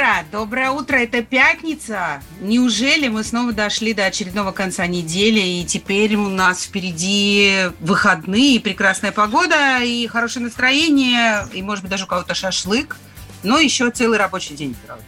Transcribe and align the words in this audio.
утро! 0.00 0.24
Доброе 0.32 0.70
утро! 0.70 0.96
Это 0.96 1.22
пятница! 1.22 2.22
Неужели 2.40 3.08
мы 3.08 3.22
снова 3.22 3.52
дошли 3.52 3.92
до 3.92 4.06
очередного 4.06 4.52
конца 4.52 4.86
недели, 4.86 5.40
и 5.40 5.64
теперь 5.64 6.16
у 6.16 6.28
нас 6.28 6.64
впереди 6.64 7.70
выходные, 7.80 8.60
прекрасная 8.60 9.12
погода, 9.12 9.80
и 9.82 10.06
хорошее 10.06 10.46
настроение, 10.46 11.46
и, 11.52 11.62
может 11.62 11.82
быть, 11.82 11.90
даже 11.90 12.04
у 12.04 12.06
кого-то 12.06 12.34
шашлык, 12.34 12.96
но 13.42 13.58
еще 13.58 13.90
целый 13.90 14.18
рабочий 14.18 14.54
день, 14.54 14.74
правда. 14.86 15.04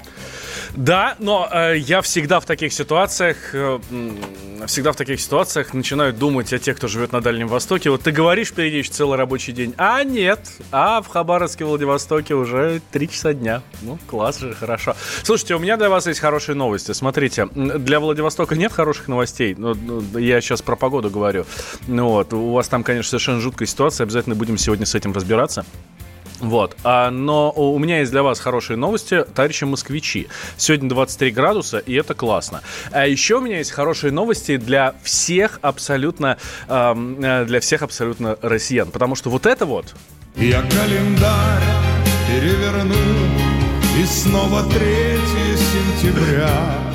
Да, 0.74 1.16
но 1.18 1.48
э, 1.52 1.76
я 1.76 2.00
всегда 2.00 2.40
в 2.40 2.46
таких 2.46 2.72
ситуациях, 2.72 3.36
э, 3.52 3.78
всегда 4.66 4.92
в 4.92 4.96
таких 4.96 5.20
ситуациях 5.20 5.74
начинаю 5.74 6.14
думать 6.14 6.50
о 6.52 6.58
тех, 6.58 6.76
кто 6.78 6.88
живет 6.88 7.12
на 7.12 7.20
Дальнем 7.20 7.46
Востоке. 7.48 7.90
Вот 7.90 8.02
ты 8.02 8.10
говоришь 8.10 8.48
впереди 8.48 8.78
еще 8.78 8.90
целый 8.90 9.18
рабочий 9.18 9.52
день, 9.52 9.74
а 9.76 10.02
нет, 10.02 10.40
а 10.70 11.02
в 11.02 11.08
Хабаровске, 11.08 11.66
Владивостоке 11.66 12.34
уже 12.34 12.80
3 12.90 13.08
часа 13.08 13.34
дня. 13.34 13.62
Ну, 13.82 13.98
класс 14.06 14.38
же, 14.38 14.54
хорошо. 14.54 14.96
Слушайте, 15.22 15.56
у 15.56 15.58
меня 15.58 15.76
для 15.76 15.90
вас 15.90 16.06
есть 16.06 16.20
хорошие 16.20 16.56
новости. 16.56 16.92
Смотрите, 16.92 17.48
для 17.54 18.00
Владивостока 18.00 18.54
нет 18.56 18.72
хороших 18.72 19.08
новостей. 19.08 19.54
Ну, 19.56 19.74
ну, 19.74 20.18
я 20.18 20.40
сейчас 20.40 20.62
про 20.62 20.76
погоду 20.76 21.10
говорю. 21.10 21.44
Ну 21.86 22.08
вот, 22.08 22.32
у 22.32 22.52
вас 22.52 22.68
там, 22.68 22.82
конечно, 22.82 23.10
совершенно 23.10 23.40
жуткая 23.40 23.68
ситуация. 23.68 24.04
Обязательно 24.04 24.36
будем 24.36 24.56
сегодня 24.56 24.86
с 24.86 24.94
этим 24.94 25.12
разбираться. 25.12 25.66
Вот. 26.42 26.76
А, 26.82 27.10
но 27.10 27.52
у 27.52 27.78
меня 27.78 28.00
есть 28.00 28.10
для 28.10 28.22
вас 28.24 28.40
хорошие 28.40 28.76
новости, 28.76 29.24
товарищи 29.34 29.62
москвичи. 29.64 30.26
Сегодня 30.56 30.88
23 30.88 31.30
градуса, 31.30 31.78
и 31.78 31.94
это 31.94 32.14
классно. 32.14 32.62
А 32.90 33.06
еще 33.06 33.36
у 33.36 33.40
меня 33.40 33.58
есть 33.58 33.70
хорошие 33.70 34.12
новости 34.12 34.56
для 34.56 34.94
всех 35.04 35.60
абсолютно, 35.62 36.38
э, 36.68 37.44
для 37.46 37.60
всех 37.60 37.82
абсолютно 37.82 38.36
россиян. 38.42 38.90
Потому 38.90 39.14
что 39.14 39.30
вот 39.30 39.46
это 39.46 39.66
вот, 39.66 39.94
Я 40.36 40.62
календарь 40.62 41.62
переверну 42.26 42.94
И 44.00 44.04
снова 44.04 44.62
3 44.64 44.78
сентября 46.00 46.91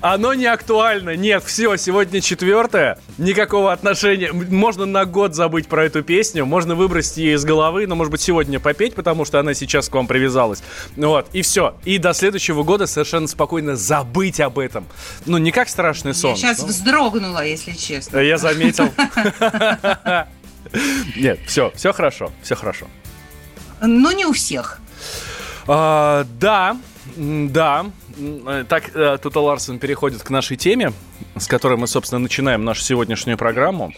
оно 0.00 0.34
не 0.34 0.46
актуально. 0.46 1.16
Нет, 1.16 1.42
все, 1.44 1.76
сегодня 1.76 2.20
четвертое. 2.20 2.98
Никакого 3.18 3.72
отношения. 3.72 4.32
Можно 4.32 4.86
на 4.86 5.04
год 5.04 5.34
забыть 5.34 5.66
про 5.68 5.84
эту 5.86 6.02
песню. 6.02 6.44
Можно 6.44 6.74
выбросить 6.74 7.16
ее 7.16 7.34
из 7.34 7.44
головы, 7.44 7.86
но, 7.86 7.94
может 7.94 8.10
быть, 8.10 8.20
сегодня 8.20 8.60
попеть, 8.60 8.94
потому 8.94 9.24
что 9.24 9.40
она 9.40 9.54
сейчас 9.54 9.88
к 9.88 9.94
вам 9.94 10.06
привязалась. 10.06 10.62
Ну 10.96 11.08
Вот, 11.08 11.28
и 11.32 11.42
все. 11.42 11.76
И 11.84 11.98
до 11.98 12.12
следующего 12.12 12.62
года 12.62 12.86
совершенно 12.86 13.26
спокойно 13.26 13.76
забыть 13.76 14.40
об 14.40 14.58
этом. 14.58 14.86
Ну, 15.24 15.38
не 15.38 15.50
как 15.50 15.68
страшный 15.68 16.14
сон. 16.14 16.30
Я 16.30 16.36
сейчас 16.36 16.58
Ну, 16.60 16.66
вздрогнула, 16.68 17.44
если 17.44 17.72
честно. 17.72 18.18
Я 18.18 18.38
заметил. 18.38 18.90
Нет, 21.16 21.40
все, 21.46 21.72
все 21.74 21.92
хорошо, 21.92 22.32
все 22.42 22.54
хорошо. 22.54 22.86
Но 23.80 24.12
не 24.12 24.24
у 24.26 24.32
всех. 24.32 24.80
А, 25.66 26.26
да, 26.38 26.76
да. 27.16 27.86
Э, 28.18 28.64
Так, 28.68 28.90
э, 28.94 29.18
Тута 29.22 29.40
Ларсен 29.40 29.78
переходит 29.78 30.22
к 30.22 30.30
нашей 30.30 30.56
теме, 30.56 30.92
с 31.36 31.46
которой 31.46 31.76
мы, 31.76 31.86
собственно, 31.86 32.18
начинаем 32.20 32.64
нашу 32.64 32.82
сегодняшнюю 32.82 33.36
программу. 33.38 33.92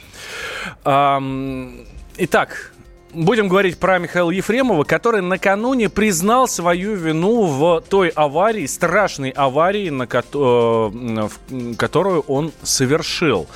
Ам, 0.84 1.84
Итак, 2.16 2.72
будем 3.12 3.48
говорить 3.48 3.78
про 3.78 3.98
Михаила 3.98 4.30
Ефремова, 4.30 4.82
который 4.84 5.22
накануне 5.22 5.88
признал 5.88 6.48
свою 6.48 6.94
вину 6.96 7.44
в 7.44 7.80
той 7.88 8.08
аварии, 8.08 8.66
страшной 8.66 9.30
аварии, 9.30 9.88
на 9.90 10.06
кото- 10.06 11.30
э, 11.50 11.74
которую 11.76 12.22
он 12.22 12.52
совершил. 12.62 13.46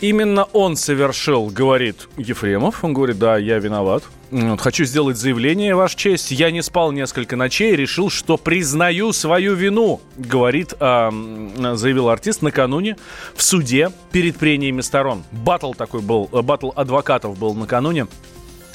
Именно 0.00 0.44
он 0.52 0.76
совершил, 0.76 1.46
говорит 1.46 2.08
Ефремов. 2.16 2.84
Он 2.84 2.92
говорит, 2.92 3.18
да, 3.18 3.36
я 3.38 3.58
виноват. 3.58 4.02
Вот, 4.30 4.60
Хочу 4.60 4.84
сделать 4.84 5.16
заявление, 5.16 5.76
Ваша 5.76 5.96
честь. 5.96 6.30
Я 6.32 6.50
не 6.50 6.62
спал 6.62 6.90
несколько 6.92 7.36
ночей 7.36 7.76
решил, 7.76 8.10
что 8.10 8.36
признаю 8.36 9.12
свою 9.12 9.54
вину, 9.54 10.00
говорит, 10.16 10.74
м, 10.80 11.76
заявил 11.76 12.08
артист 12.08 12.42
накануне 12.42 12.96
в 13.36 13.42
суде 13.42 13.92
перед 14.10 14.36
прениями 14.36 14.80
сторон. 14.80 15.22
Батл 15.30 15.72
такой 15.72 16.00
был, 16.00 16.28
э, 16.32 16.42
батл 16.42 16.70
адвокатов 16.74 17.38
был 17.38 17.54
накануне. 17.54 18.06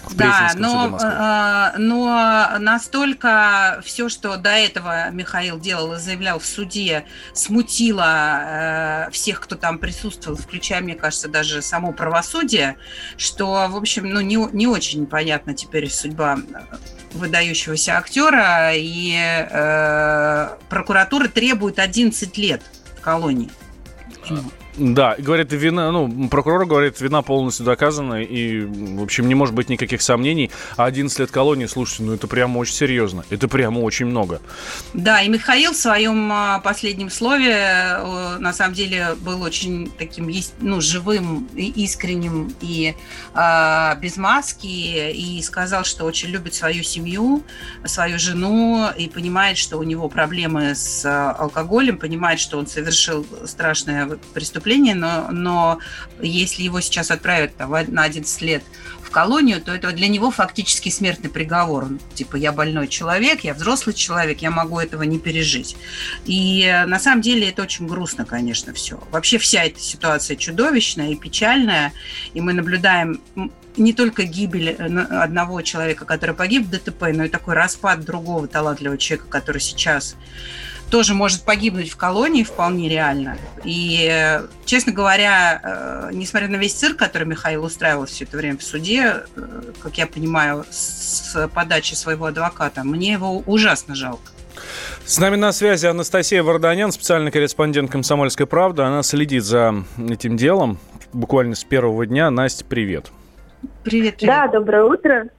В 0.10 0.16
Да, 0.16 0.52
но, 0.56 0.98
э, 1.00 1.78
но 1.78 2.58
настолько 2.60 3.80
все, 3.86 4.10
что 4.10 4.38
до 4.38 4.50
этого 4.50 5.12
Михаил 5.12 5.60
делал 5.60 5.94
и 5.94 5.98
заявлял 5.98 6.40
в 6.40 6.46
суде, 6.46 7.06
смутило 7.34 9.08
э, 9.08 9.12
всех, 9.12 9.40
кто 9.40 9.56
там 9.56 9.78
присутствовал, 9.78 10.36
включая, 10.36 10.82
мне 10.82 10.96
кажется, 10.96 11.30
даже 11.30 11.62
само 11.62 11.92
правосудие, 11.92 12.78
что, 13.18 13.68
в 13.70 13.76
общем, 13.76 14.10
ну, 14.10 14.22
не, 14.22 14.36
не 14.52 14.66
очень 14.66 15.06
понятна 15.06 15.54
теперь 15.54 15.90
судьба 15.92 16.40
э, 16.40 16.76
выдающегося 17.12 17.98
актера, 17.98 18.72
и 18.74 19.14
э, 19.16 20.50
прокуратура 20.70 21.28
требует 21.28 21.78
11 21.78 22.36
лет 22.38 22.64
в 22.98 23.02
колонии. 23.02 23.52
Да, 24.80 25.16
говорит, 25.18 25.52
вина, 25.52 25.92
ну, 25.92 26.30
прокурор 26.30 26.66
говорит, 26.66 27.02
вина 27.02 27.22
полностью 27.22 27.66
доказана, 27.66 28.24
и, 28.24 28.62
в 28.62 29.04
общем, 29.04 29.28
не 29.28 29.36
может 29.36 29.54
быть 29.54 29.68
никаких 29.68 30.02
сомнений. 30.02 30.52
А 30.78 30.86
11 30.86 31.20
лет 31.20 31.32
колонии, 31.32 31.66
слушайте, 31.66 32.04
ну 32.04 32.14
это 32.14 32.28
прямо 32.28 32.60
очень 32.60 32.74
серьезно. 32.74 33.26
Это 33.30 33.50
прямо 33.50 33.80
очень 33.80 34.06
много. 34.06 34.42
Да, 34.94 35.22
и 35.22 35.28
Михаил 35.28 35.74
в 35.74 35.76
своем 35.76 36.32
а, 36.32 36.60
последнем 36.60 37.10
слове 37.10 37.52
э, 37.52 38.38
на 38.40 38.54
самом 38.54 38.74
деле 38.74 39.16
был 39.20 39.42
очень 39.42 39.92
таким 39.98 40.32
ну, 40.62 40.80
живым 40.80 41.50
искренним 41.56 42.54
и 42.62 42.96
а, 43.34 43.96
без 43.96 44.16
маски, 44.16 45.12
и 45.12 45.42
сказал, 45.42 45.84
что 45.84 46.06
очень 46.06 46.30
любит 46.30 46.54
свою 46.54 46.84
семью, 46.84 47.44
свою 47.84 48.18
жену, 48.18 48.88
и 48.98 49.10
понимает, 49.10 49.58
что 49.58 49.78
у 49.78 49.84
него 49.84 50.08
проблемы 50.08 50.74
с 50.74 51.06
а, 51.06 51.32
алкоголем, 51.32 51.98
понимает, 51.98 52.40
что 52.40 52.58
он 52.58 52.66
совершил 52.66 53.26
страшное 53.46 54.06
вот 54.06 54.22
преступление, 54.70 54.96
но, 54.96 55.28
но 55.32 55.80
если 56.22 56.64
его 56.64 56.82
сейчас 56.82 57.12
отправят 57.12 57.56
там, 57.56 57.72
на 57.72 58.04
11 58.04 58.42
лет 58.42 58.64
в 59.02 59.10
колонию, 59.10 59.62
то 59.62 59.74
это 59.74 59.92
для 59.92 60.08
него 60.08 60.30
фактически 60.30 60.90
смертный 60.90 61.30
приговор. 61.30 61.86
Он, 61.86 62.00
типа, 62.14 62.36
я 62.36 62.52
больной 62.52 62.88
человек, 62.88 63.42
я 63.42 63.54
взрослый 63.54 63.96
человек, 63.96 64.40
я 64.42 64.52
могу 64.52 64.80
этого 64.80 65.04
не 65.04 65.18
пережить. 65.18 65.76
И 66.26 66.64
э, 66.64 66.86
на 66.86 67.00
самом 67.00 67.22
деле 67.22 67.50
это 67.50 67.64
очень 67.64 67.88
грустно, 67.88 68.26
конечно, 68.26 68.74
все. 68.74 69.00
Вообще 69.12 69.38
вся 69.40 69.64
эта 69.64 69.80
ситуация 69.80 70.36
чудовищная 70.38 71.10
и 71.10 71.16
печальная, 71.16 71.92
и 72.36 72.42
мы 72.42 72.54
наблюдаем 72.54 73.20
не 73.78 73.94
только 73.94 74.24
гибель 74.24 74.70
э, 74.70 74.84
одного 75.24 75.62
человека, 75.64 76.06
который 76.06 76.36
погиб 76.36 76.68
в 76.68 76.70
ДТП, 76.70 77.06
но 77.14 77.26
и 77.26 77.30
такой 77.30 77.56
распад 77.56 78.06
другого 78.06 78.48
талантливого 78.48 78.98
человека, 79.00 79.28
который 79.30 79.62
сейчас 79.62 80.16
тоже 80.90 81.14
может 81.14 81.44
погибнуть 81.44 81.90
в 81.90 81.98
колонии 81.98 82.44
вполне 82.44 82.90
реально. 82.90 83.38
И, 83.64 84.08
э, 84.12 84.48
честно 84.66 84.92
говоря, 84.92 85.62
э, 85.64 86.10
несмотря 86.14 86.48
на 86.48 86.56
весь 86.56 86.74
цирк, 86.74 86.98
который 86.98 87.28
Михаил 87.28 87.64
устраивал 87.64 88.06
все 88.06 88.26
это 88.26 88.38
время 88.38 88.58
в 88.58 88.64
суде, 88.64 89.24
э, 89.36 89.62
как 89.82 89.98
я 89.98 90.08
понимаю, 90.08 90.66
с 90.70 91.50
подачи 91.54 91.94
своего 91.94 92.26
адвоката, 92.26 92.84
мне 92.84 93.14
его 93.14 93.44
ужасно 93.46 93.96
жалко. 93.96 94.32
С 95.06 95.18
нами 95.20 95.36
на 95.36 95.52
связи 95.52 95.86
Анастасия 95.86 96.44
Варданян, 96.44 96.92
специальный 96.92 97.32
корреспондент 97.32 97.92
«Комсомольской 97.92 98.46
правды». 98.46 98.84
Она 98.84 99.04
следит 99.04 99.44
за 99.44 99.84
этим 100.10 100.38
делом 100.38 100.80
буквально 101.14 101.56
с 101.56 101.64
первого 101.64 102.06
дня. 102.06 102.30
Настя, 102.30 102.66
привет. 102.66 103.12
Привет, 103.84 104.18
привет. 104.18 104.36
Да, 104.36 104.48
доброе 104.48 104.84
утро. 104.84 105.30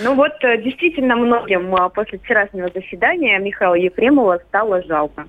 Ну 0.00 0.14
вот, 0.14 0.32
э, 0.42 0.58
действительно, 0.62 1.16
многим 1.16 1.74
а, 1.74 1.88
после 1.88 2.18
вчерашнего 2.18 2.68
заседания 2.72 3.38
Михаила 3.38 3.74
Ефремова 3.74 4.40
стало 4.48 4.82
жалко. 4.82 5.26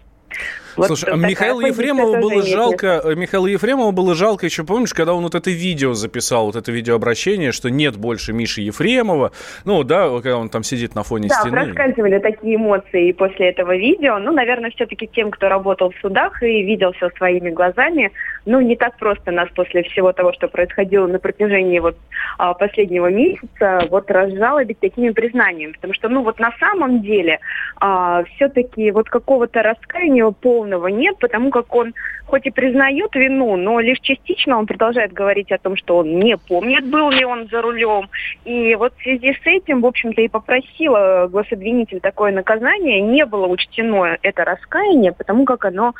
Вот 0.79 0.87
Слушай, 0.87 1.13
а 1.13 1.17
Михаила 1.17 1.59
Ефремова 1.59 2.13
тоже 2.13 2.21
было 2.21 2.41
жалко, 2.43 3.01
э, 3.03 3.15
Михаила 3.15 3.47
Ефремова 3.47 3.91
было 3.91 4.15
жалко 4.15 4.45
еще, 4.45 4.63
помнишь, 4.63 4.93
когда 4.93 5.13
он 5.13 5.23
вот 5.23 5.35
это 5.35 5.51
видео 5.51 5.93
записал, 5.93 6.45
вот 6.45 6.55
это 6.55 6.71
видеообращение, 6.71 7.51
что 7.51 7.69
нет 7.69 7.97
больше 7.97 8.31
Миши 8.31 8.61
Ефремова, 8.61 9.33
ну 9.65 9.83
да, 9.83 10.07
когда 10.09 10.37
он 10.37 10.47
там 10.47 10.63
сидит 10.63 10.95
на 10.95 11.03
фоне 11.03 11.27
Да, 11.27 11.35
стены. 11.35 11.65
проскальзывали 11.65 12.19
такие 12.19 12.55
эмоции 12.55 13.11
после 13.11 13.49
этого 13.49 13.75
видео. 13.75 14.19
Ну, 14.19 14.31
наверное, 14.31 14.69
все-таки 14.71 15.07
тем, 15.07 15.31
кто 15.31 15.49
работал 15.49 15.91
в 15.91 15.95
судах 16.01 16.41
и 16.41 16.63
видел 16.63 16.93
все 16.93 17.09
своими 17.17 17.49
глазами, 17.49 18.11
ну, 18.45 18.61
не 18.61 18.77
так 18.77 18.97
просто 18.97 19.31
нас 19.31 19.49
после 19.53 19.83
всего 19.83 20.13
того, 20.13 20.31
что 20.31 20.47
происходило 20.47 21.07
на 21.07 21.19
протяжении 21.19 21.79
вот 21.79 21.97
а, 22.37 22.53
последнего 22.53 23.07
месяца, 23.07 23.85
вот 23.89 24.09
разжалобить 24.09 24.79
такими 24.79 25.09
признаниями. 25.09 25.73
Потому 25.73 25.93
что, 25.93 26.07
ну, 26.07 26.23
вот 26.23 26.39
на 26.39 26.51
самом 26.59 27.01
деле 27.01 27.39
а, 27.81 28.23
все-таки 28.35 28.91
вот 28.91 29.09
какого-то 29.09 29.61
раскаяния 29.61 30.29
полного 30.31 30.68
нет, 30.87 31.17
потому 31.19 31.49
как 31.49 31.73
он 31.75 31.93
хоть 32.25 32.45
и 32.45 32.51
признает 32.51 33.15
вину, 33.15 33.55
но 33.55 33.79
лишь 33.79 33.99
частично 33.99 34.57
он 34.57 34.67
продолжает 34.67 35.11
говорить 35.13 35.51
о 35.51 35.57
том, 35.57 35.75
что 35.75 35.97
он 35.97 36.19
не 36.19 36.37
помнит, 36.37 36.87
был 36.89 37.09
ли 37.09 37.25
он 37.25 37.47
за 37.49 37.61
рулем. 37.61 38.09
И 38.45 38.75
вот 38.75 38.93
в 38.97 39.01
связи 39.01 39.33
с 39.33 39.45
этим, 39.45 39.81
в 39.81 39.85
общем-то, 39.85 40.21
и 40.21 40.27
попросила 40.27 41.27
гособвинитель 41.27 41.99
такое 41.99 42.31
наказание. 42.31 43.01
Не 43.01 43.25
было 43.25 43.47
учтено 43.47 44.17
это 44.21 44.45
раскаяние, 44.45 45.11
потому 45.11 45.45
как 45.45 45.65
оно, 45.65 45.93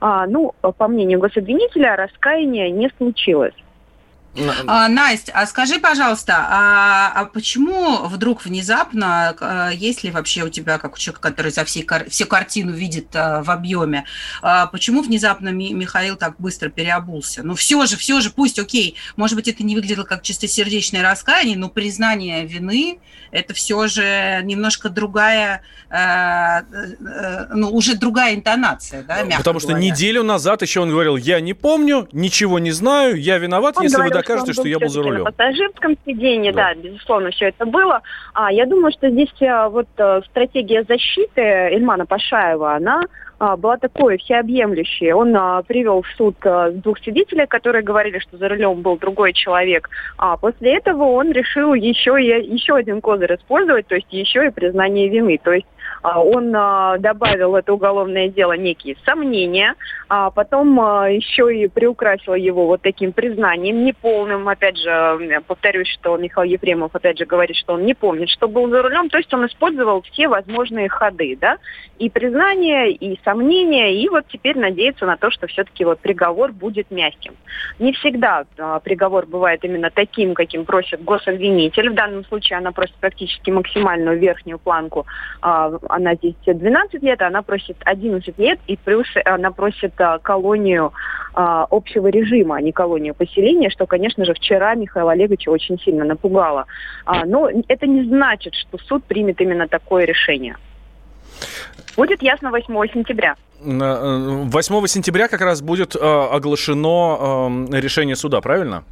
а, 0.00 0.26
ну, 0.26 0.54
по 0.60 0.88
мнению 0.88 1.18
гособвинителя, 1.18 1.96
раскаяния 1.96 2.70
не 2.70 2.90
случилось. 2.96 3.54
А, 4.66 4.88
Настя, 4.88 5.32
а 5.34 5.46
скажи, 5.46 5.78
пожалуйста, 5.78 6.46
а, 6.48 7.12
а 7.14 7.24
почему 7.26 8.06
вдруг 8.06 8.44
внезапно, 8.44 9.36
а, 9.38 9.70
есть 9.70 10.04
ли 10.04 10.10
вообще 10.10 10.44
у 10.44 10.48
тебя, 10.48 10.78
как 10.78 10.94
у 10.94 10.98
человека, 10.98 11.20
который 11.20 11.52
за 11.52 11.64
всей, 11.64 11.86
всю 12.08 12.26
картину 12.26 12.72
видит 12.72 13.14
а, 13.14 13.42
в 13.42 13.50
объеме, 13.50 14.04
а, 14.40 14.66
почему 14.66 15.02
внезапно 15.02 15.50
Ми, 15.50 15.74
Михаил 15.74 16.16
так 16.16 16.36
быстро 16.38 16.70
переобулся? 16.70 17.42
Ну, 17.42 17.54
все 17.54 17.84
же, 17.84 17.96
все 17.96 18.20
же, 18.20 18.30
пусть, 18.30 18.58
окей, 18.58 18.96
может 19.16 19.36
быть, 19.36 19.48
это 19.48 19.62
не 19.64 19.74
выглядело 19.74 20.04
как 20.04 20.22
чистосердечное 20.22 21.02
раскаяние, 21.02 21.58
но 21.58 21.68
признание 21.68 22.46
вины– 22.46 23.00
это 23.32 23.54
все 23.54 23.88
же 23.88 24.40
немножко 24.44 24.90
другая, 24.90 25.62
а, 25.90 26.60
а, 26.60 27.46
ну, 27.54 27.70
уже 27.70 27.96
другая 27.96 28.34
интонация, 28.34 29.02
да, 29.02 29.24
Потому 29.38 29.58
что 29.58 29.70
говоря. 29.70 29.84
неделю 29.84 30.22
назад 30.22 30.62
еще 30.62 30.80
он 30.80 30.90
говорил, 30.90 31.16
я 31.16 31.40
не 31.40 31.54
помню, 31.54 32.08
ничего 32.12 32.58
не 32.58 32.70
знаю, 32.70 33.20
я 33.20 33.38
виноват, 33.38 33.76
он 33.78 33.84
если 33.84 33.96
говорил, 33.96 34.12
вы 34.12 34.21
докажете, 34.22 34.52
что, 34.52 34.68
я 34.68 34.78
был 34.78 34.88
за 34.88 35.02
рулем. 35.02 35.24
На 35.24 35.32
пассажирском 35.32 35.96
сиденье, 36.06 36.52
да. 36.52 36.74
да, 36.74 36.80
безусловно, 36.80 37.30
все 37.30 37.48
это 37.48 37.66
было. 37.66 38.00
А 38.34 38.52
я 38.52 38.66
думаю, 38.66 38.92
что 38.92 39.10
здесь 39.10 39.32
а, 39.42 39.68
вот 39.68 39.88
а, 39.98 40.22
стратегия 40.22 40.84
защиты 40.84 41.40
Эльмана 41.40 42.06
Пашаева, 42.06 42.74
она 42.74 43.02
а, 43.42 43.56
была 43.56 43.76
такой 43.76 44.18
всеобъемлющей. 44.18 45.12
Он 45.12 45.36
а, 45.36 45.62
привел 45.62 46.02
в 46.02 46.06
суд 46.16 46.36
а, 46.44 46.70
двух 46.70 47.00
свидетелей, 47.00 47.48
которые 47.48 47.82
говорили, 47.82 48.20
что 48.20 48.36
за 48.36 48.48
рулем 48.48 48.82
был 48.82 48.96
другой 48.96 49.32
человек. 49.32 49.90
А 50.16 50.36
после 50.36 50.76
этого 50.76 51.02
он 51.02 51.32
решил 51.32 51.74
еще, 51.74 52.22
и, 52.22 52.26
еще 52.54 52.76
один 52.76 53.00
козырь 53.00 53.34
использовать, 53.34 53.88
то 53.88 53.96
есть 53.96 54.06
еще 54.12 54.46
и 54.46 54.50
признание 54.50 55.08
вины. 55.08 55.40
То 55.42 55.54
есть 55.54 55.66
а, 56.02 56.20
он 56.20 56.54
а, 56.54 56.98
добавил 56.98 57.52
в 57.52 57.54
это 57.54 57.72
уголовное 57.72 58.28
дело 58.28 58.52
некие 58.52 58.96
сомнения, 59.04 59.74
а 60.08 60.30
потом 60.30 60.78
а, 60.80 61.08
еще 61.08 61.54
и 61.54 61.68
приукрасил 61.68 62.34
его 62.34 62.66
вот 62.66 62.82
таким 62.82 63.12
признанием 63.12 63.84
неполным. 63.84 64.48
Опять 64.48 64.78
же, 64.78 65.42
повторюсь, 65.46 65.88
что 65.88 66.16
Михаил 66.16 66.50
Ефремов 66.50 66.94
опять 66.94 67.18
же 67.18 67.24
говорит, 67.24 67.56
что 67.56 67.74
он 67.74 67.84
не 67.84 67.94
помнит, 67.94 68.28
что 68.30 68.48
был 68.48 68.68
за 68.68 68.82
рулем. 68.82 69.08
То 69.08 69.18
есть 69.18 69.32
он 69.32 69.46
использовал 69.46 70.02
все 70.02 70.28
возможные 70.28 70.88
ходы, 70.88 71.36
да, 71.40 71.58
и 71.98 72.10
признание, 72.10 72.92
и 72.92 73.18
сомнения, 73.24 73.31
и 73.40 74.08
вот 74.08 74.24
теперь 74.28 74.58
надеется 74.58 75.06
на 75.06 75.16
то, 75.16 75.30
что 75.30 75.46
все-таки 75.46 75.84
вот 75.84 76.00
приговор 76.00 76.52
будет 76.52 76.90
мягким. 76.90 77.34
Не 77.78 77.92
всегда 77.92 78.44
а, 78.58 78.80
приговор 78.80 79.26
бывает 79.26 79.64
именно 79.64 79.90
таким, 79.90 80.34
каким 80.34 80.64
просит 80.64 81.02
гособвинитель. 81.02 81.90
В 81.90 81.94
данном 81.94 82.24
случае 82.24 82.58
она 82.58 82.72
просит 82.72 82.94
практически 82.96 83.50
максимальную 83.50 84.18
верхнюю 84.18 84.58
планку 84.58 85.06
а, 85.40 85.72
она 85.88 86.14
здесь 86.14 86.34
12 86.44 87.02
лет, 87.02 87.22
а 87.22 87.28
она 87.28 87.42
просит 87.42 87.76
11 87.84 88.38
лет, 88.38 88.58
и 88.66 88.76
плюс 88.76 89.06
она 89.24 89.50
просит 89.50 89.94
колонию 90.22 90.92
общего 91.34 92.08
режима, 92.08 92.56
а 92.56 92.60
не 92.60 92.72
колонию 92.72 93.14
поселения, 93.14 93.70
что, 93.70 93.86
конечно 93.86 94.24
же, 94.24 94.34
вчера 94.34 94.74
Михаила 94.74 95.12
Олеговича 95.12 95.50
очень 95.50 95.78
сильно 95.78 96.04
напугало. 96.04 96.66
Но 97.24 97.48
это 97.68 97.86
не 97.86 98.04
значит, 98.04 98.54
что 98.54 98.76
суд 98.76 99.04
примет 99.04 99.40
именно 99.40 99.66
такое 99.66 100.04
решение. 100.04 100.56
Будет 101.96 102.22
ясно 102.22 102.50
8 102.50 102.92
сентября. 102.92 103.36
8 103.60 104.50
э, 104.50 104.86
сентября 104.88 105.28
как 105.28 105.40
раз 105.40 105.62
будет 105.62 105.94
э, 105.94 105.98
оглашено 105.98 107.68
э, 107.70 107.80
решение 107.80 108.16
суда, 108.16 108.40
правильно? 108.40 108.84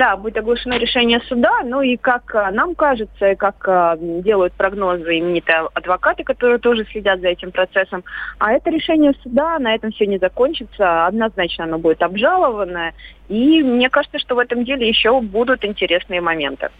да, 0.00 0.16
будет 0.16 0.38
оглашено 0.38 0.78
решение 0.78 1.20
суда, 1.28 1.60
ну 1.62 1.82
и 1.82 1.98
как 1.98 2.32
нам 2.52 2.74
кажется, 2.74 3.32
и 3.32 3.36
как 3.36 3.98
делают 4.22 4.54
прогнозы 4.54 5.18
именитые 5.18 5.68
адвокаты, 5.74 6.24
которые 6.24 6.58
тоже 6.58 6.86
следят 6.90 7.20
за 7.20 7.28
этим 7.28 7.52
процессом, 7.52 8.02
а 8.38 8.52
это 8.52 8.70
решение 8.70 9.12
суда, 9.22 9.58
на 9.58 9.74
этом 9.74 9.92
все 9.92 10.06
не 10.06 10.16
закончится, 10.16 11.06
однозначно 11.06 11.64
оно 11.64 11.78
будет 11.78 12.00
обжаловано, 12.00 12.94
и 13.28 13.62
мне 13.62 13.90
кажется, 13.90 14.18
что 14.18 14.36
в 14.36 14.38
этом 14.38 14.64
деле 14.64 14.88
еще 14.88 15.20
будут 15.20 15.66
интересные 15.66 16.22
моменты. 16.22 16.70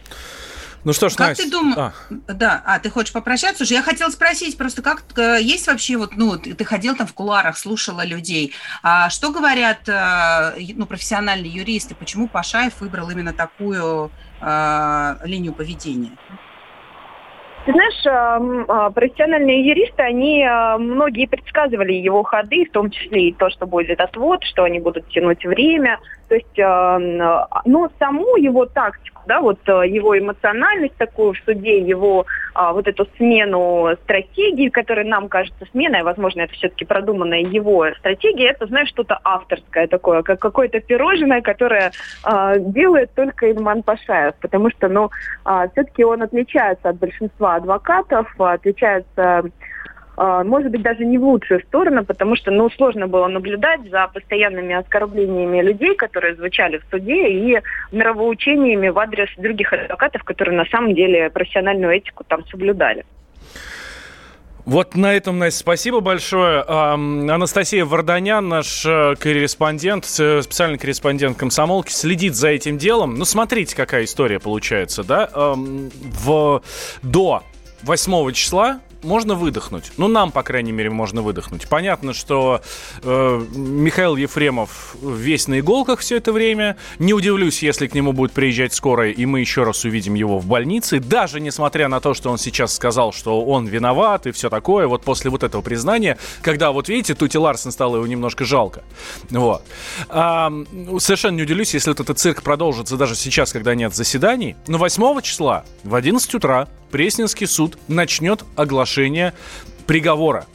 Ну 0.84 0.92
что 0.92 1.08
ж, 1.08 1.14
как 1.14 1.28
Настя... 1.28 1.44
ты 1.44 1.50
думаешь? 1.50 1.76
А. 1.78 1.92
Да, 2.28 2.62
а 2.64 2.78
ты 2.78 2.90
хочешь 2.90 3.12
попрощаться 3.12 3.64
уже? 3.64 3.74
Я 3.74 3.82
хотела 3.82 4.10
спросить 4.10 4.56
просто, 4.56 4.82
как 4.82 5.02
э, 5.16 5.38
есть 5.42 5.66
вообще 5.66 5.96
вот, 5.96 6.16
ну, 6.16 6.38
ты 6.38 6.64
ходил 6.64 6.96
там 6.96 7.06
в 7.06 7.12
куларах, 7.12 7.58
слушала 7.58 8.04
людей, 8.04 8.54
а 8.82 9.10
что 9.10 9.30
говорят, 9.30 9.88
э, 9.88 10.54
ну, 10.74 10.86
профессиональные 10.86 11.52
юристы, 11.52 11.94
почему 11.94 12.28
Пашаев 12.28 12.80
выбрал 12.80 13.10
именно 13.10 13.32
такую 13.32 14.10
э, 14.40 15.16
линию 15.24 15.52
поведения? 15.52 16.12
Ты 17.66 17.72
знаешь, 17.72 18.06
а, 18.06 18.90
профессиональные 18.90 19.66
юристы, 19.66 20.02
они 20.02 20.44
а, 20.44 20.78
многие 20.78 21.26
предсказывали 21.26 21.92
его 21.92 22.22
ходы, 22.22 22.64
в 22.64 22.72
том 22.72 22.90
числе 22.90 23.28
и 23.28 23.32
то, 23.34 23.50
что 23.50 23.66
будет 23.66 24.00
отвод, 24.00 24.42
что 24.44 24.64
они 24.64 24.80
будут 24.80 25.06
тянуть 25.08 25.44
время. 25.44 25.98
То 26.28 26.36
есть, 26.36 26.56
но 26.56 27.90
саму 27.98 28.36
его 28.36 28.64
тактику, 28.64 29.20
да, 29.26 29.40
вот 29.40 29.58
его 29.66 30.16
эмоциональность 30.16 30.96
такую 30.96 31.34
в 31.34 31.38
суде, 31.38 31.80
его 31.80 32.24
вот 32.72 32.86
эту 32.86 33.06
смену 33.16 33.88
стратегии, 34.02 34.68
которая 34.68 35.04
нам 35.04 35.28
кажется 35.28 35.64
сменой, 35.72 36.02
возможно, 36.02 36.42
это 36.42 36.52
все-таки 36.54 36.84
продуманная 36.84 37.40
его 37.40 37.86
стратегия, 37.98 38.50
это, 38.50 38.66
знаешь, 38.66 38.88
что-то 38.88 39.18
авторское 39.24 39.86
такое, 39.86 40.22
как 40.22 40.40
какое-то 40.40 40.80
пирожное, 40.80 41.40
которое 41.40 41.92
делает 42.58 43.14
только 43.14 43.50
Ильман 43.50 43.82
Пашаев, 43.82 44.34
потому 44.40 44.70
что, 44.70 44.88
ну, 44.88 45.10
все-таки 45.72 46.04
он 46.04 46.22
отличается 46.22 46.90
от 46.90 46.98
большинства 46.98 47.56
адвокатов 47.56 48.28
отличаются 48.38 49.10
а, 49.16 49.42
может 50.20 50.70
быть, 50.70 50.82
даже 50.82 51.06
не 51.06 51.16
в 51.16 51.24
лучшую 51.24 51.60
сторону, 51.60 52.04
потому 52.04 52.36
что, 52.36 52.50
ну, 52.50 52.68
сложно 52.70 53.06
было 53.06 53.26
наблюдать 53.26 53.88
за 53.90 54.06
постоянными 54.12 54.74
оскорблениями 54.74 55.62
людей, 55.62 55.94
которые 55.94 56.34
звучали 56.34 56.76
в 56.78 56.84
суде, 56.90 57.28
и 57.28 57.60
нравоучениями 57.90 58.88
в 58.88 58.98
адрес 58.98 59.30
других 59.38 59.72
адвокатов, 59.72 60.22
которые 60.24 60.56
на 60.56 60.66
самом 60.66 60.94
деле 60.94 61.30
профессиональную 61.30 61.92
этику 61.92 62.24
там 62.24 62.44
соблюдали. 62.46 63.04
Вот 64.66 64.94
на 64.94 65.14
этом, 65.14 65.38
Настя, 65.38 65.60
спасибо 65.60 66.00
большое. 66.00 66.60
Анастасия 66.60 67.84
Варданян, 67.84 68.46
наш 68.46 68.84
э, 68.84 69.14
корреспондент, 69.18 70.04
э, 70.20 70.42
специальный 70.42 70.78
корреспондент 70.78 71.38
комсомолки, 71.38 71.90
следит 71.90 72.34
за 72.34 72.50
этим 72.50 72.76
делом. 72.76 73.14
Ну, 73.14 73.24
смотрите, 73.24 73.74
какая 73.74 74.04
история 74.04 74.38
получается, 74.38 75.02
да? 75.02 75.30
В, 75.34 76.62
до 77.02 77.42
8 77.82 78.32
числа 78.32 78.80
можно 79.02 79.34
выдохнуть. 79.34 79.92
Ну, 79.96 80.08
нам, 80.08 80.32
по 80.32 80.42
крайней 80.42 80.72
мере, 80.72 80.90
можно 80.90 81.22
выдохнуть. 81.22 81.68
Понятно, 81.68 82.12
что 82.12 82.60
э, 83.02 83.46
Михаил 83.54 84.16
Ефремов 84.16 84.96
весь 85.02 85.48
на 85.48 85.60
иголках 85.60 86.00
все 86.00 86.16
это 86.16 86.32
время. 86.32 86.76
Не 86.98 87.14
удивлюсь, 87.14 87.62
если 87.62 87.86
к 87.86 87.94
нему 87.94 88.12
будет 88.12 88.32
приезжать 88.32 88.74
скорая, 88.74 89.10
и 89.10 89.26
мы 89.26 89.40
еще 89.40 89.64
раз 89.64 89.84
увидим 89.84 90.14
его 90.14 90.38
в 90.38 90.46
больнице. 90.46 91.00
Даже 91.00 91.40
несмотря 91.40 91.88
на 91.88 92.00
то, 92.00 92.14
что 92.14 92.30
он 92.30 92.38
сейчас 92.38 92.74
сказал, 92.74 93.12
что 93.12 93.44
он 93.44 93.66
виноват 93.66 94.26
и 94.26 94.32
все 94.32 94.50
такое, 94.50 94.86
вот 94.86 95.02
после 95.02 95.30
вот 95.30 95.42
этого 95.42 95.62
признания, 95.62 96.18
когда, 96.42 96.72
вот 96.72 96.88
видите, 96.88 97.14
Тути 97.14 97.36
Ларсен 97.36 97.72
стало 97.72 97.96
его 97.96 98.06
немножко 98.06 98.44
жалко. 98.44 98.82
Вот. 99.30 99.62
А, 100.08 100.52
совершенно 100.98 101.36
не 101.36 101.42
удивлюсь, 101.42 101.74
если 101.74 101.92
этот 101.92 102.18
цирк 102.18 102.42
продолжится 102.42 102.96
даже 102.96 103.14
сейчас, 103.14 103.52
когда 103.52 103.74
нет 103.74 103.94
заседаний. 103.94 104.56
Но 104.66 104.78
8 104.78 105.20
числа 105.22 105.64
в 105.84 105.94
11 105.94 106.34
утра 106.34 106.68
Пресненский 106.90 107.46
суд 107.46 107.78
начнет 107.88 108.44
оглашение 108.90 109.34
приговора, 109.86 110.46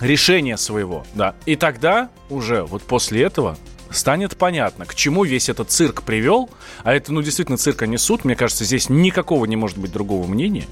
решения 0.00 0.56
своего, 0.56 1.04
да. 1.14 1.34
И 1.46 1.56
тогда 1.56 2.10
уже 2.30 2.62
вот 2.62 2.82
после 2.82 3.22
этого 3.22 3.58
станет 3.90 4.36
понятно, 4.36 4.84
к 4.84 4.94
чему 4.94 5.24
весь 5.24 5.48
этот 5.48 5.70
цирк 5.70 6.02
привел. 6.02 6.50
А 6.84 6.92
это, 6.92 7.12
ну, 7.12 7.22
действительно, 7.22 7.58
цирк, 7.58 7.82
а 7.82 7.86
не 7.86 7.98
суд. 7.98 8.24
Мне 8.24 8.36
кажется, 8.36 8.64
здесь 8.64 8.88
никакого 8.88 9.46
не 9.46 9.56
может 9.56 9.78
быть 9.78 9.92
другого 9.92 10.26
мнения. 10.26 10.66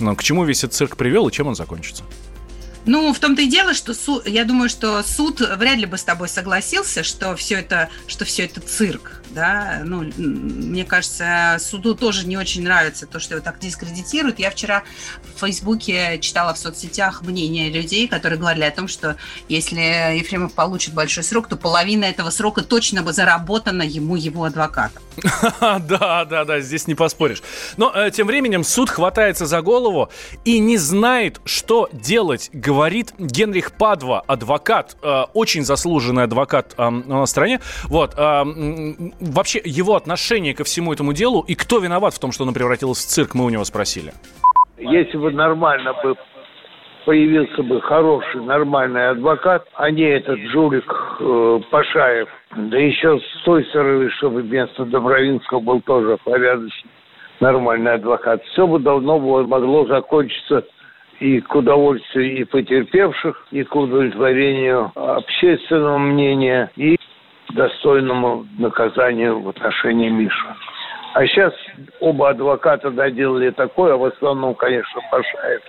Но 0.00 0.14
к 0.14 0.22
чему 0.22 0.44
весь 0.44 0.64
этот 0.64 0.74
цирк 0.74 0.96
привел 0.96 1.28
и 1.28 1.32
чем 1.32 1.48
он 1.48 1.54
закончится. 1.54 2.04
Ну, 2.84 3.12
в 3.12 3.18
том-то 3.18 3.42
и 3.42 3.48
дело, 3.48 3.74
что 3.74 3.94
суд, 3.94 4.26
я 4.26 4.44
думаю, 4.44 4.68
что 4.68 5.02
суд 5.02 5.40
вряд 5.40 5.76
ли 5.76 5.86
бы 5.86 5.98
с 5.98 6.02
тобой 6.02 6.28
согласился, 6.28 7.04
что 7.04 7.36
все 7.36 7.56
это, 7.56 7.88
что 8.08 8.24
все 8.24 8.44
это 8.44 8.60
цирк. 8.60 9.21
Да, 9.34 9.82
ну, 9.84 10.02
мне 10.16 10.84
кажется, 10.84 11.56
суду 11.58 11.94
тоже 11.94 12.26
не 12.26 12.36
очень 12.36 12.62
нравится 12.62 13.06
то, 13.06 13.18
что 13.18 13.34
его 13.34 13.44
так 13.44 13.58
дискредитируют. 13.58 14.38
Я 14.38 14.50
вчера 14.50 14.82
в 15.34 15.40
Фейсбуке 15.40 16.18
читала 16.20 16.54
в 16.54 16.58
соцсетях 16.58 17.22
мнение 17.22 17.70
людей, 17.70 18.08
которые 18.08 18.38
говорили 18.38 18.64
о 18.64 18.70
том, 18.70 18.88
что 18.88 19.16
если 19.48 19.80
Ефремов 20.16 20.52
получит 20.52 20.94
большой 20.94 21.24
срок, 21.24 21.48
то 21.48 21.56
половина 21.56 22.04
этого 22.04 22.30
срока 22.30 22.62
точно 22.62 23.02
бы 23.02 23.12
заработана 23.12 23.82
ему 23.82 24.16
его 24.16 24.44
адвокатом. 24.44 25.02
Да, 25.82 26.24
да, 26.24 26.44
да, 26.44 26.60
здесь 26.60 26.86
не 26.86 26.94
поспоришь. 26.94 27.42
Но 27.76 27.92
э, 27.94 28.10
тем 28.10 28.26
временем 28.26 28.64
суд 28.64 28.90
хватается 28.90 29.46
за 29.46 29.62
голову 29.62 30.10
и 30.44 30.58
не 30.58 30.76
знает, 30.76 31.40
что 31.44 31.88
делать, 31.92 32.50
говорит 32.52 33.12
Генрих 33.18 33.72
Падва, 33.72 34.22
адвокат, 34.26 34.96
э, 35.02 35.24
очень 35.34 35.64
заслуженный 35.64 36.24
адвокат 36.24 36.76
на 36.78 37.26
стране. 37.26 37.60
Вот, 37.84 38.14
вообще 39.22 39.60
его 39.64 39.94
отношение 39.94 40.54
ко 40.54 40.64
всему 40.64 40.92
этому 40.92 41.12
делу 41.12 41.44
и 41.46 41.54
кто 41.54 41.78
виноват 41.78 42.14
в 42.14 42.18
том, 42.18 42.32
что 42.32 42.44
оно 42.44 42.52
превратилось 42.52 42.98
в 42.98 43.08
цирк, 43.08 43.34
мы 43.34 43.44
у 43.44 43.50
него 43.50 43.64
спросили. 43.64 44.12
Если 44.78 45.16
бы 45.16 45.30
нормально 45.30 45.94
бы 46.02 46.16
появился 47.04 47.62
бы 47.62 47.80
хороший, 47.80 48.42
нормальный 48.42 49.10
адвокат, 49.10 49.66
а 49.74 49.90
не 49.90 50.02
этот 50.02 50.38
жулик 50.50 50.84
э, 51.20 51.60
Пашаев, 51.70 52.28
да 52.56 52.78
еще 52.78 53.18
с 53.18 53.44
той 53.44 53.64
стороны, 53.66 54.10
чтобы 54.10 54.42
вместо 54.42 54.84
Добровинского 54.84 55.60
был 55.60 55.80
тоже 55.80 56.18
порядочный, 56.24 56.90
нормальный 57.40 57.94
адвокат, 57.94 58.42
все 58.44 58.66
бы 58.66 58.78
давно 58.78 59.18
было, 59.18 59.42
могло 59.44 59.86
закончиться 59.86 60.64
и 61.20 61.40
к 61.40 61.54
удовольствию 61.54 62.38
и 62.38 62.44
потерпевших, 62.44 63.46
и 63.52 63.62
к 63.62 63.74
удовлетворению 63.74 64.90
общественного 64.94 65.98
мнения, 65.98 66.70
и 66.76 66.96
достойному 67.54 68.46
наказанию 68.58 69.40
в 69.40 69.48
отношении 69.48 70.08
Миши. 70.08 70.54
А 71.14 71.26
сейчас 71.26 71.52
оба 72.00 72.30
адвоката 72.30 72.90
доделали 72.90 73.50
такое, 73.50 73.94
а 73.94 73.98
в 73.98 74.04
основном, 74.04 74.54
конечно, 74.54 75.00
Пашаев, 75.10 75.62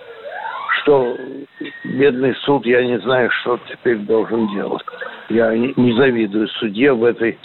что 0.82 1.16
бедный 1.84 2.34
суд, 2.44 2.64
я 2.64 2.84
не 2.84 2.98
знаю, 3.00 3.30
что 3.30 3.58
теперь 3.68 3.98
должен 3.98 4.48
делать. 4.54 4.82
Я 5.28 5.52
не 5.54 5.92
завидую 5.96 6.48
судье 6.48 6.94
в 6.94 7.04
этой 7.04 7.38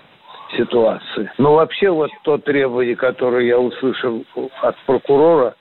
ситуации. 0.58 1.32
Но 1.38 1.56
вообще 1.56 1.90
вот 1.90 2.10
то 2.24 2.38
требование, 2.38 2.96
которое 2.96 3.46
я 3.46 3.60
услышал 3.60 4.24
от 4.62 4.78
прокурора, 4.86 5.56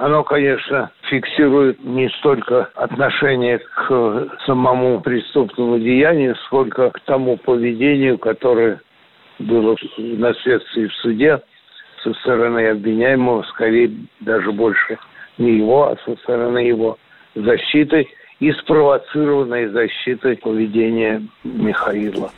оно, 0.00 0.24
конечно, 0.24 0.90
фиксирует 1.10 1.84
не 1.84 2.08
столько 2.18 2.70
отношение 2.74 3.58
к 3.58 4.28
самому 4.46 4.98
преступному 5.02 5.78
деянию, 5.78 6.34
сколько 6.46 6.90
к 6.90 7.00
тому 7.00 7.36
поведению, 7.36 8.16
которое 8.16 8.80
было 9.38 9.76
на 9.98 10.32
следствии 10.36 10.86
в 10.86 10.94
суде 10.94 11.42
со 12.02 12.14
стороны 12.14 12.68
обвиняемого, 12.68 13.42
скорее 13.42 13.90
даже 14.20 14.52
больше 14.52 14.98
не 15.36 15.58
его, 15.58 15.88
а 15.88 15.96
со 16.06 16.16
стороны 16.22 16.60
его 16.60 16.96
защиты 17.34 18.08
и 18.38 18.52
спровоцированной 18.52 19.68
защитой 19.68 20.38
поведения 20.38 21.22
Михаила. 21.44 22.30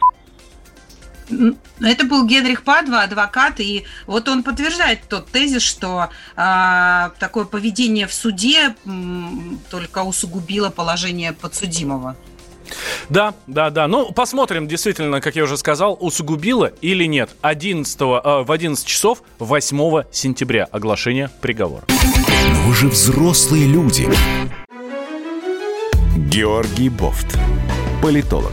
Это 1.81 2.05
был 2.05 2.27
Генрих 2.27 2.63
Падва, 2.63 3.03
адвокат, 3.03 3.61
и 3.61 3.85
вот 4.07 4.29
он 4.29 4.43
подтверждает 4.43 5.01
тот 5.09 5.27
тезис, 5.29 5.63
что 5.63 6.09
э, 6.37 7.11
такое 7.19 7.45
поведение 7.45 8.07
в 8.07 8.15
суде 8.15 8.75
м, 8.85 9.61
только 9.71 10.03
усугубило 10.03 10.71
положение 10.71 11.33
подсудимого. 11.33 12.17
Да, 13.09 13.35
да, 13.47 13.71
да. 13.71 13.87
Ну, 13.89 14.13
посмотрим, 14.13 14.67
действительно, 14.69 15.21
как 15.21 15.37
я 15.37 15.45
уже 15.45 15.57
сказал, 15.57 15.97
усугубило 16.01 16.67
или 16.81 17.05
нет. 17.05 17.31
11, 17.43 18.01
э, 18.01 18.43
в 18.45 18.51
11 18.53 18.87
часов 18.87 19.23
8 19.39 20.05
сентября 20.11 20.69
оглашение 20.71 21.31
приговора. 21.41 21.85
Но 21.89 22.61
вы 22.67 22.75
же 22.75 22.89
взрослые 22.89 23.67
люди. 23.67 24.09
Георгий 26.17 26.89
Бофт. 26.89 27.39
Политолог, 28.03 28.53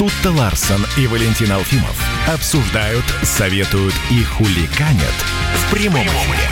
Тут-то 0.00 0.30
Ларсон 0.30 0.80
и 0.96 1.06
Валентин 1.06 1.52
Алфимов 1.52 2.02
обсуждают, 2.26 3.04
советуют 3.22 3.92
и 4.10 4.24
хуликанят 4.24 5.12
в 5.52 5.74
прямом 5.74 6.06
эфире. 6.06 6.48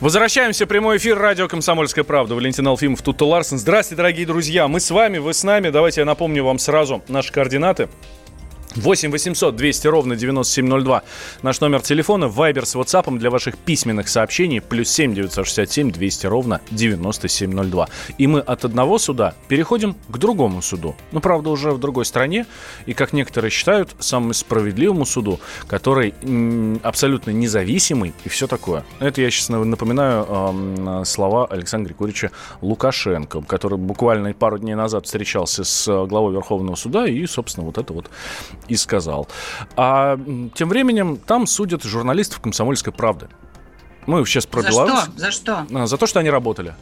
Возвращаемся 0.00 0.64
в 0.64 0.68
прямой 0.68 0.96
эфир 0.96 1.18
радио 1.18 1.48
«Комсомольская 1.48 2.02
правда». 2.02 2.34
Валентин 2.34 2.66
Алфимов, 2.66 3.02
тут 3.02 3.20
Ларсен. 3.20 3.58
Здравствуйте, 3.58 3.98
дорогие 3.98 4.24
друзья. 4.26 4.68
Мы 4.68 4.80
с 4.80 4.90
вами, 4.90 5.18
вы 5.18 5.34
с 5.34 5.44
нами. 5.44 5.68
Давайте 5.68 6.00
я 6.00 6.06
напомню 6.06 6.44
вам 6.44 6.58
сразу 6.58 7.02
наши 7.08 7.30
координаты. 7.30 7.90
8 8.78 9.10
800 9.10 9.56
200 9.56 9.86
ровно 9.88 10.16
9702. 10.16 11.02
Наш 11.42 11.60
номер 11.60 11.82
телефона. 11.82 12.28
Вайбер 12.28 12.64
с 12.64 12.76
WhatsApp 12.76 13.18
для 13.18 13.30
ваших 13.30 13.58
письменных 13.58 14.08
сообщений. 14.08 14.60
Плюс 14.60 14.88
7 14.90 15.14
967 15.14 15.90
200 15.90 16.26
ровно 16.26 16.60
9702. 16.70 17.88
И 18.18 18.26
мы 18.26 18.40
от 18.40 18.64
одного 18.64 18.98
суда 18.98 19.34
переходим 19.48 19.96
к 20.08 20.18
другому 20.18 20.62
суду. 20.62 20.94
Ну, 21.10 21.20
правда, 21.20 21.50
уже 21.50 21.72
в 21.72 21.78
другой 21.78 22.04
стране. 22.04 22.46
И, 22.86 22.94
как 22.94 23.12
некоторые 23.12 23.50
считают, 23.50 23.96
самому 23.98 24.32
справедливому 24.32 25.04
суду, 25.06 25.40
который 25.66 26.14
абсолютно 26.82 27.30
независимый 27.30 28.14
и 28.24 28.28
все 28.28 28.46
такое. 28.46 28.84
Это 29.00 29.20
я 29.22 29.30
сейчас 29.30 29.48
напоминаю 29.48 30.26
э, 30.28 31.04
слова 31.04 31.46
Александра 31.46 31.88
Григорьевича 31.88 32.30
Лукашенко, 32.60 33.42
который 33.42 33.78
буквально 33.78 34.32
пару 34.34 34.58
дней 34.58 34.74
назад 34.74 35.06
встречался 35.06 35.64
с 35.64 36.06
главой 36.06 36.34
Верховного 36.34 36.76
суда 36.76 37.08
и, 37.08 37.26
собственно, 37.26 37.66
вот 37.66 37.78
это 37.78 37.92
вот 37.92 38.10
и 38.68 38.76
сказал. 38.76 39.28
А 39.76 40.18
тем 40.54 40.68
временем 40.68 41.16
там 41.16 41.46
судят 41.46 41.82
журналистов 41.84 42.40
«Комсомольской 42.40 42.92
правды». 42.92 43.28
Мы 44.06 44.24
сейчас 44.24 44.46
про 44.46 44.62
За 44.62 44.68
Беларусь. 44.70 45.00
что? 45.02 45.12
За 45.18 45.30
что? 45.30 45.66
А, 45.74 45.86
За 45.86 45.96
то, 45.98 46.06
что 46.06 46.20
они 46.20 46.30
работали. 46.30 46.74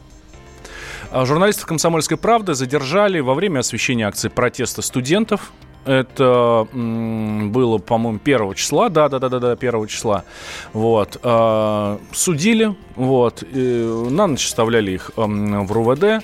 А 1.11 1.25
Журналистов 1.25 1.65
«Комсомольской 1.65 2.17
правды» 2.17 2.53
задержали 2.53 3.19
во 3.19 3.33
время 3.33 3.59
освещения 3.59 4.07
акции 4.07 4.29
протеста 4.29 4.81
студентов. 4.81 5.51
Это 5.87 6.67
было, 6.73 7.77
по-моему, 7.77 8.19
1 8.23 8.53
числа, 8.55 8.89
да, 8.89 9.07
да, 9.07 9.19
да, 9.19 9.29
да, 9.29 9.39
да, 9.39 9.51
1 9.53 9.87
числа. 9.87 10.25
Вот. 10.73 11.17
А, 11.23 11.99
судили, 12.11 12.75
вот, 12.95 13.43
и 13.49 14.07
на 14.09 14.27
ночь 14.27 14.45
оставляли 14.45 14.91
их 14.91 15.11
в 15.15 15.71
РУВД. 15.71 16.23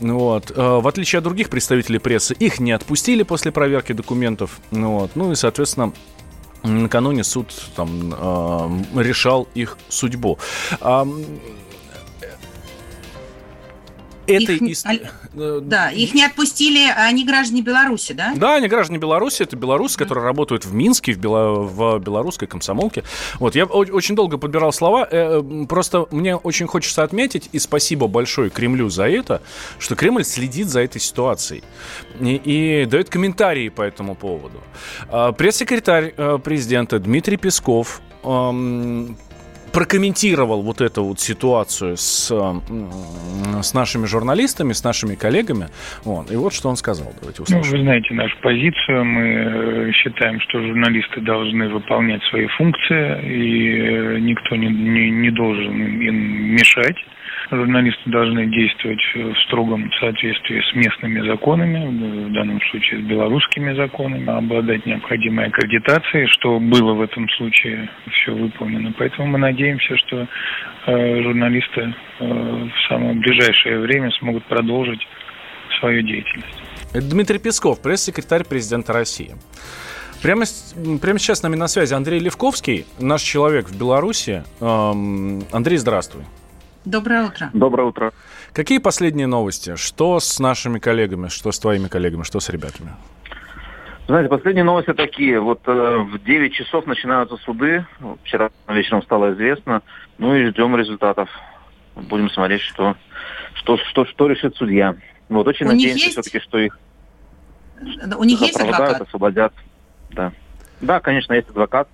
Вот. 0.00 0.52
А, 0.56 0.80
в 0.80 0.88
отличие 0.88 1.18
от 1.18 1.24
других 1.24 1.48
представителей 1.48 2.00
прессы, 2.00 2.34
их 2.34 2.58
не 2.58 2.72
отпустили 2.72 3.22
после 3.22 3.52
проверки 3.52 3.92
документов. 3.92 4.58
Вот. 4.72 5.12
Ну 5.14 5.30
и, 5.30 5.36
соответственно, 5.36 5.92
накануне 6.64 7.22
суд 7.22 7.54
там 7.76 8.12
э, 8.12 9.02
решал 9.02 9.46
их 9.54 9.78
судьбу. 9.88 10.38
А, 10.80 11.06
этой 14.26 14.56
Их 14.56 15.23
Да, 15.34 15.90
их 15.90 16.14
не 16.14 16.24
отпустили, 16.24 16.88
они 16.96 17.24
граждане 17.24 17.62
Беларуси, 17.62 18.12
да? 18.12 18.34
да, 18.36 18.56
они 18.56 18.68
граждане 18.68 18.98
Беларуси, 18.98 19.42
это 19.42 19.56
белорусы, 19.56 19.98
которые 19.98 20.24
работают 20.24 20.64
в 20.64 20.72
Минске, 20.72 21.12
в, 21.12 21.18
Бело- 21.18 21.62
в 21.62 21.98
белорусской 21.98 22.48
комсомолке. 22.48 23.02
Вот, 23.38 23.54
я 23.54 23.64
очень 23.64 24.14
долго 24.14 24.38
подбирал 24.38 24.72
слова, 24.72 25.06
э, 25.10 25.42
э, 25.42 25.66
просто 25.66 26.06
мне 26.10 26.36
очень 26.36 26.66
хочется 26.66 27.02
отметить, 27.02 27.48
и 27.52 27.58
спасибо 27.58 28.06
большое 28.06 28.50
Кремлю 28.50 28.88
за 28.88 29.08
это, 29.08 29.42
что 29.78 29.96
Кремль 29.96 30.24
следит 30.24 30.68
за 30.68 30.80
этой 30.80 31.00
ситуацией 31.00 31.62
и, 32.20 32.40
и 32.44 32.86
дает 32.86 33.10
комментарии 33.10 33.68
по 33.68 33.82
этому 33.82 34.14
поводу. 34.14 34.60
А, 35.08 35.32
Пресс-секретарь 35.32 36.14
э, 36.16 36.38
президента 36.42 36.98
Дмитрий 36.98 37.36
Песков 37.36 38.00
эм, 38.22 39.16
прокомментировал 39.74 40.62
вот 40.62 40.80
эту 40.80 41.04
вот 41.04 41.20
ситуацию 41.20 41.96
с, 41.96 42.32
с 43.62 43.74
нашими 43.74 44.06
журналистами, 44.06 44.72
с 44.72 44.84
нашими 44.84 45.16
коллегами. 45.16 45.66
Вот. 46.04 46.30
И 46.30 46.36
вот 46.36 46.52
что 46.54 46.68
он 46.68 46.76
сказал. 46.76 47.12
Давайте 47.20 47.40
Ну, 47.40 47.58
услышим. 47.58 47.78
вы 47.78 47.82
знаете 47.82 48.14
нашу 48.14 48.36
позицию. 48.40 49.04
Мы 49.04 49.22
э, 49.22 49.92
считаем, 49.92 50.40
что 50.40 50.60
журналисты 50.60 51.20
должны 51.20 51.68
выполнять 51.68 52.22
свои 52.30 52.46
функции, 52.56 53.22
и 53.24 53.80
э, 53.80 54.18
никто 54.20 54.54
не, 54.56 54.68
не, 54.68 55.10
не 55.10 55.30
должен 55.30 55.74
им 56.00 56.54
мешать. 56.54 56.96
Журналисты 57.50 58.10
должны 58.10 58.46
действовать 58.46 59.02
в 59.14 59.36
строгом 59.46 59.90
соответствии 60.00 60.60
с 60.60 60.74
местными 60.74 61.20
законами, 61.26 62.28
в 62.28 62.32
данном 62.32 62.60
случае 62.70 63.02
с 63.02 63.04
белорусскими 63.04 63.74
законами, 63.74 64.28
обладать 64.28 64.86
необходимой 64.86 65.48
аккредитацией, 65.48 66.26
что 66.28 66.58
было 66.58 66.94
в 66.94 67.02
этом 67.02 67.28
случае 67.30 67.90
все 68.10 68.32
выполнено. 68.32 68.94
Поэтому 68.96 69.28
мы 69.28 69.38
надеемся, 69.38 69.96
что 69.98 70.26
э, 70.86 71.22
журналисты 71.22 71.94
э, 72.20 72.24
в 72.24 72.88
самое 72.88 73.14
ближайшее 73.14 73.80
время 73.80 74.10
смогут 74.12 74.44
продолжить 74.46 75.06
свою 75.80 76.02
деятельность. 76.02 76.62
Дмитрий 76.92 77.38
Песков, 77.38 77.82
пресс-секретарь 77.82 78.44
президента 78.44 78.92
России. 78.92 79.32
Прямо, 80.22 80.44
прямо 81.02 81.18
сейчас 81.18 81.40
с 81.40 81.42
нами 81.42 81.56
на 81.56 81.68
связи 81.68 81.92
Андрей 81.92 82.20
Левковский, 82.20 82.86
наш 82.98 83.20
человек 83.20 83.68
в 83.68 83.78
Беларуси. 83.78 84.42
Андрей, 84.60 85.76
здравствуй. 85.76 86.22
Доброе 86.84 87.24
утро. 87.24 87.50
Доброе 87.54 87.88
утро. 87.88 88.12
Какие 88.52 88.78
последние 88.78 89.26
новости? 89.26 89.76
Что 89.76 90.20
с 90.20 90.38
нашими 90.38 90.78
коллегами, 90.78 91.28
что 91.28 91.50
с 91.50 91.58
твоими 91.58 91.88
коллегами, 91.88 92.22
что 92.24 92.40
с 92.40 92.48
ребятами? 92.50 92.90
Знаете, 94.06 94.28
последние 94.28 94.64
новости 94.64 94.92
такие. 94.92 95.40
Вот 95.40 95.60
э, 95.66 95.96
в 95.98 96.22
9 96.22 96.52
часов 96.52 96.86
начинаются 96.86 97.36
суды. 97.38 97.86
Вчера 98.22 98.50
вечером 98.68 99.02
стало 99.02 99.32
известно. 99.32 99.80
Ну 100.18 100.34
и 100.34 100.44
ждем 100.46 100.76
результатов. 100.76 101.30
Будем 101.96 102.28
смотреть, 102.28 102.60
что, 102.60 102.96
что, 103.54 103.78
что, 103.78 104.04
что 104.04 104.26
решит 104.26 104.56
судья. 104.56 104.94
Вот 105.30 105.46
очень 105.46 105.64
У 105.66 105.70
надеемся 105.70 106.10
все-таки, 106.10 106.40
что 106.40 106.58
их 106.58 106.78
у 108.16 108.24
них 108.24 108.40
есть 108.40 108.60
адвокат? 108.60 109.00
освободят. 109.00 109.52
Да. 110.10 110.32
Да, 110.80 111.00
конечно, 111.00 111.32
есть 111.32 111.48
адвокат 111.48 111.88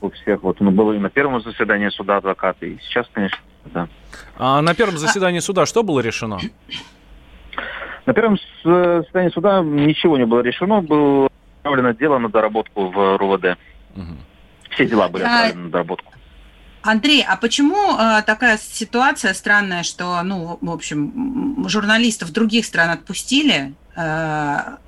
у 0.00 0.10
всех. 0.10 0.42
Вот 0.42 0.60
он 0.60 0.74
был 0.74 0.92
и 0.92 0.98
на 0.98 1.10
первом 1.10 1.42
заседании 1.42 1.88
суда 1.88 2.18
адвокат, 2.18 2.56
и 2.62 2.78
сейчас, 2.82 3.08
конечно, 3.12 3.38
да. 3.72 3.88
А 4.36 4.60
на 4.62 4.74
первом 4.74 4.98
заседании 4.98 5.40
суда 5.40 5.66
что 5.66 5.82
было 5.82 6.00
решено? 6.00 6.38
На 8.06 8.14
первом 8.14 8.38
заседании 8.64 9.30
суда 9.30 9.60
ничего 9.60 10.16
не 10.16 10.24
было 10.26 10.40
решено. 10.40 10.80
Было 10.80 11.28
отправлено 11.58 11.94
дело 11.94 12.18
на 12.18 12.28
доработку 12.28 12.88
в 12.88 13.18
РУВД. 13.18 13.58
Угу. 13.96 14.16
Все 14.70 14.86
дела 14.86 15.08
были 15.08 15.24
а, 15.24 15.26
отправлены 15.26 15.64
на 15.64 15.70
доработку. 15.70 16.12
Андрей, 16.82 17.24
а 17.26 17.36
почему 17.36 17.98
э, 17.98 18.22
такая 18.22 18.56
ситуация 18.56 19.34
странная, 19.34 19.82
что, 19.82 20.22
ну, 20.22 20.58
в 20.60 20.70
общем, 20.70 21.68
журналистов 21.68 22.32
других 22.32 22.64
стран 22.64 22.90
отпустили, 22.90 23.74
а, 24.00 24.78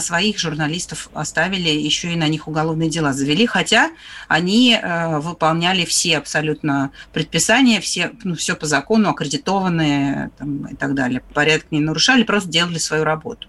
своих 0.00 0.38
журналистов 0.38 1.10
оставили, 1.12 1.68
еще 1.68 2.12
и 2.12 2.16
на 2.16 2.28
них 2.28 2.46
уголовные 2.46 2.88
дела 2.88 3.12
завели, 3.12 3.46
хотя 3.46 3.90
они 4.28 4.78
э, 4.80 5.18
выполняли 5.18 5.84
все 5.84 6.18
абсолютно 6.18 6.92
предписания, 7.12 7.80
все, 7.80 8.12
ну, 8.22 8.36
все 8.36 8.54
по 8.54 8.66
закону, 8.66 9.10
аккредитованные 9.10 10.30
там, 10.38 10.66
и 10.66 10.76
так 10.76 10.94
далее, 10.94 11.20
порядок 11.32 11.66
не 11.72 11.80
нарушали, 11.80 12.22
просто 12.22 12.48
делали 12.48 12.78
свою 12.78 13.02
работу. 13.02 13.48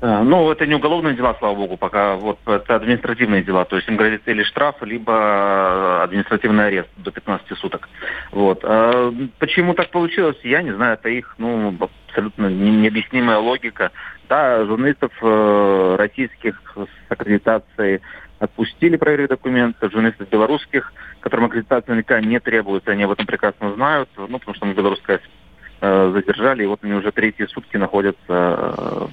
Э, 0.00 0.22
ну, 0.22 0.50
это 0.50 0.66
не 0.66 0.74
уголовные 0.74 1.14
дела, 1.14 1.36
слава 1.38 1.54
богу, 1.54 1.76
пока 1.76 2.16
вот 2.16 2.38
это 2.46 2.76
административные 2.76 3.42
дела. 3.42 3.64
То 3.64 3.76
есть 3.76 3.88
им 3.88 3.96
грозит 3.96 4.26
или 4.26 4.42
штраф, 4.42 4.76
либо 4.82 6.02
административный 6.02 6.68
арест 6.68 6.88
до 6.96 7.10
15 7.10 7.58
суток. 7.58 7.88
Вот. 8.32 8.60
А 8.64 9.12
почему 9.38 9.74
так 9.74 9.90
получилось, 9.90 10.38
я 10.42 10.62
не 10.62 10.72
знаю. 10.72 10.94
Это 10.94 11.08
их, 11.08 11.34
ну, 11.38 11.76
абсолютно 12.08 12.46
необъяснимая 12.46 13.38
логика. 13.38 13.92
Да, 14.28 14.64
журналистов 14.64 15.12
э, 15.20 15.96
российских 15.98 16.60
с 16.76 17.12
аккредитацией 17.12 18.00
отпустили 18.38 18.96
проверить 18.96 19.28
документы, 19.28 19.90
журналистов 19.90 20.28
белорусских, 20.30 20.92
которым 21.20 21.46
аккредитация 21.46 21.90
наверняка 21.90 22.20
не 22.20 22.40
требуется, 22.40 22.92
они 22.92 23.02
об 23.02 23.10
этом 23.10 23.26
прекрасно 23.26 23.74
знают, 23.74 24.08
ну, 24.16 24.38
потому 24.38 24.54
что 24.54 24.64
мы 24.64 24.72
белорусская 24.72 25.20
э, 25.80 26.12
задержали, 26.14 26.62
и 26.62 26.66
вот 26.66 26.82
они 26.82 26.94
уже 26.94 27.12
третьи 27.12 27.44
сутки 27.46 27.76
находятся 27.76 28.16
э, 28.28 29.06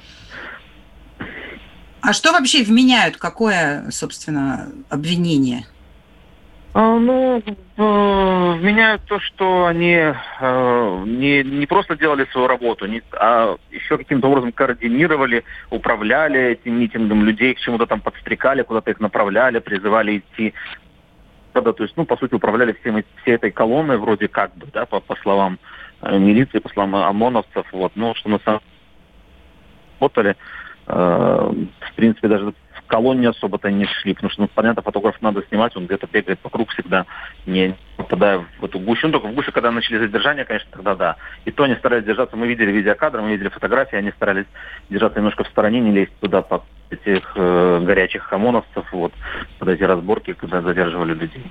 а 2.08 2.14
что 2.14 2.32
вообще 2.32 2.64
вменяют? 2.64 3.18
Какое, 3.18 3.92
собственно, 3.92 4.72
обвинение? 4.90 5.66
А, 6.74 6.98
ну, 6.98 7.44
вменяют 7.76 9.02
то, 9.08 9.20
что 9.20 9.66
они 9.66 9.92
э, 9.94 11.04
не, 11.06 11.44
не 11.44 11.66
просто 11.66 11.98
делали 11.98 12.26
свою 12.32 12.48
работу, 12.48 12.86
не, 12.86 13.02
а 13.12 13.58
еще 13.72 13.98
каким-то 13.98 14.30
образом 14.30 14.54
координировали, 14.54 15.44
управляли 15.70 16.52
этим 16.52 16.80
митингом 16.80 17.26
людей, 17.26 17.54
к 17.56 17.60
чему-то 17.60 17.86
там 17.86 18.00
подстрекали, 18.00 18.62
куда-то 18.62 18.92
их 18.92 19.02
направляли, 19.02 19.60
призывали 19.60 20.20
идти. 20.20 20.54
То 21.52 21.76
есть, 21.80 21.98
ну, 21.98 22.06
по 22.06 22.16
сути, 22.16 22.36
управляли 22.36 22.72
всем, 22.80 23.04
всей 23.22 23.36
этой 23.36 23.52
колонной 23.52 23.98
вроде 23.98 24.30
как 24.30 24.56
бы, 24.56 24.68
да, 24.72 24.86
по, 24.86 25.02
по 25.02 25.18
словам 25.18 25.60
э, 26.04 26.18
милиции, 26.18 26.60
по 26.60 26.70
словам 26.70 26.96
ОМОНовцев, 26.96 27.66
вот, 27.74 27.92
ну, 27.96 28.16
что 28.16 28.30
на 28.30 28.40
самом 28.46 28.60
деле 28.60 28.72
работали 30.00 30.38
в 30.88 31.94
принципе, 31.96 32.28
даже 32.28 32.54
в 32.88 32.88
колонне 32.88 33.30
особо-то 33.30 33.70
не 33.70 33.86
шли, 33.86 34.14
потому 34.14 34.32
что, 34.32 34.44
ну, 34.44 34.50
понятно, 34.54 34.82
фотограф 34.82 35.22
надо 35.22 35.44
снимать, 35.50 35.76
он 35.76 35.86
где-то 35.86 36.08
бегает 36.08 36.40
вокруг 36.44 36.72
всегда, 36.72 37.06
не 37.46 37.76
попадая 37.98 38.46
в 38.60 38.66
эту 38.66 38.80
гущу. 38.80 39.08
Ну, 39.08 39.14
только 39.14 39.28
в 39.28 39.34
гуще, 39.34 39.52
когда 39.52 39.72
начали 39.72 39.98
задержание, 39.98 40.46
конечно, 40.46 40.70
тогда 40.72 40.96
да. 40.96 41.16
И 41.46 41.52
то 41.52 41.64
они 41.64 41.76
старались 41.76 42.06
держаться, 42.06 42.38
мы 42.38 42.48
видели 42.48 42.72
видеокадры, 42.72 43.22
мы 43.22 43.32
видели 43.32 43.50
фотографии, 43.50 43.98
они 43.98 44.12
старались 44.12 44.46
держаться 44.90 45.20
немножко 45.20 45.44
в 45.44 45.48
стороне, 45.48 45.82
не 45.82 45.92
лезть 45.92 46.14
туда 46.20 46.42
под 46.42 46.64
этих 46.90 47.34
э, 47.36 47.82
горячих 47.84 48.24
хамоновцев, 48.24 48.86
вот, 48.94 49.12
под 49.60 49.68
эти 49.68 49.84
разборки, 49.84 50.34
когда 50.34 50.62
задерживали 50.62 51.14
людей. 51.14 51.44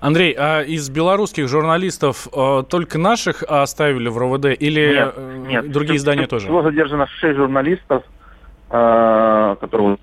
Anдрей, 0.00 0.32
а 0.38 0.62
из 0.62 0.88
белорусских 0.88 1.48
журналистов 1.48 2.28
э, 2.32 2.62
только 2.68 2.98
наших 2.98 3.42
оставили 3.42 4.08
в 4.08 4.16
РОВД 4.16 4.46
или 4.58 4.94
нет, 4.94 5.14
э, 5.16 5.44
нет, 5.48 5.72
другие 5.72 5.96
издания 5.96 6.28
тоже? 6.28 6.46
Всего 6.46 6.62
задержано 6.62 7.08
6 7.08 7.36
журналистов, 7.36 8.04
э, 8.04 8.25
которого 8.68 9.98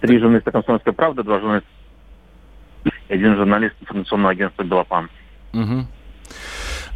три 0.00 0.18
журналиста 0.18 0.52
«Комсомольской 0.52 0.92
правды», 0.92 1.22
два 1.22 1.40
журналиста 1.40 1.68
один 3.08 3.36
журналист 3.36 3.74
информационного 3.80 4.32
агентства 4.32 4.62
«Белопан». 4.62 5.10
Угу. 5.52 5.86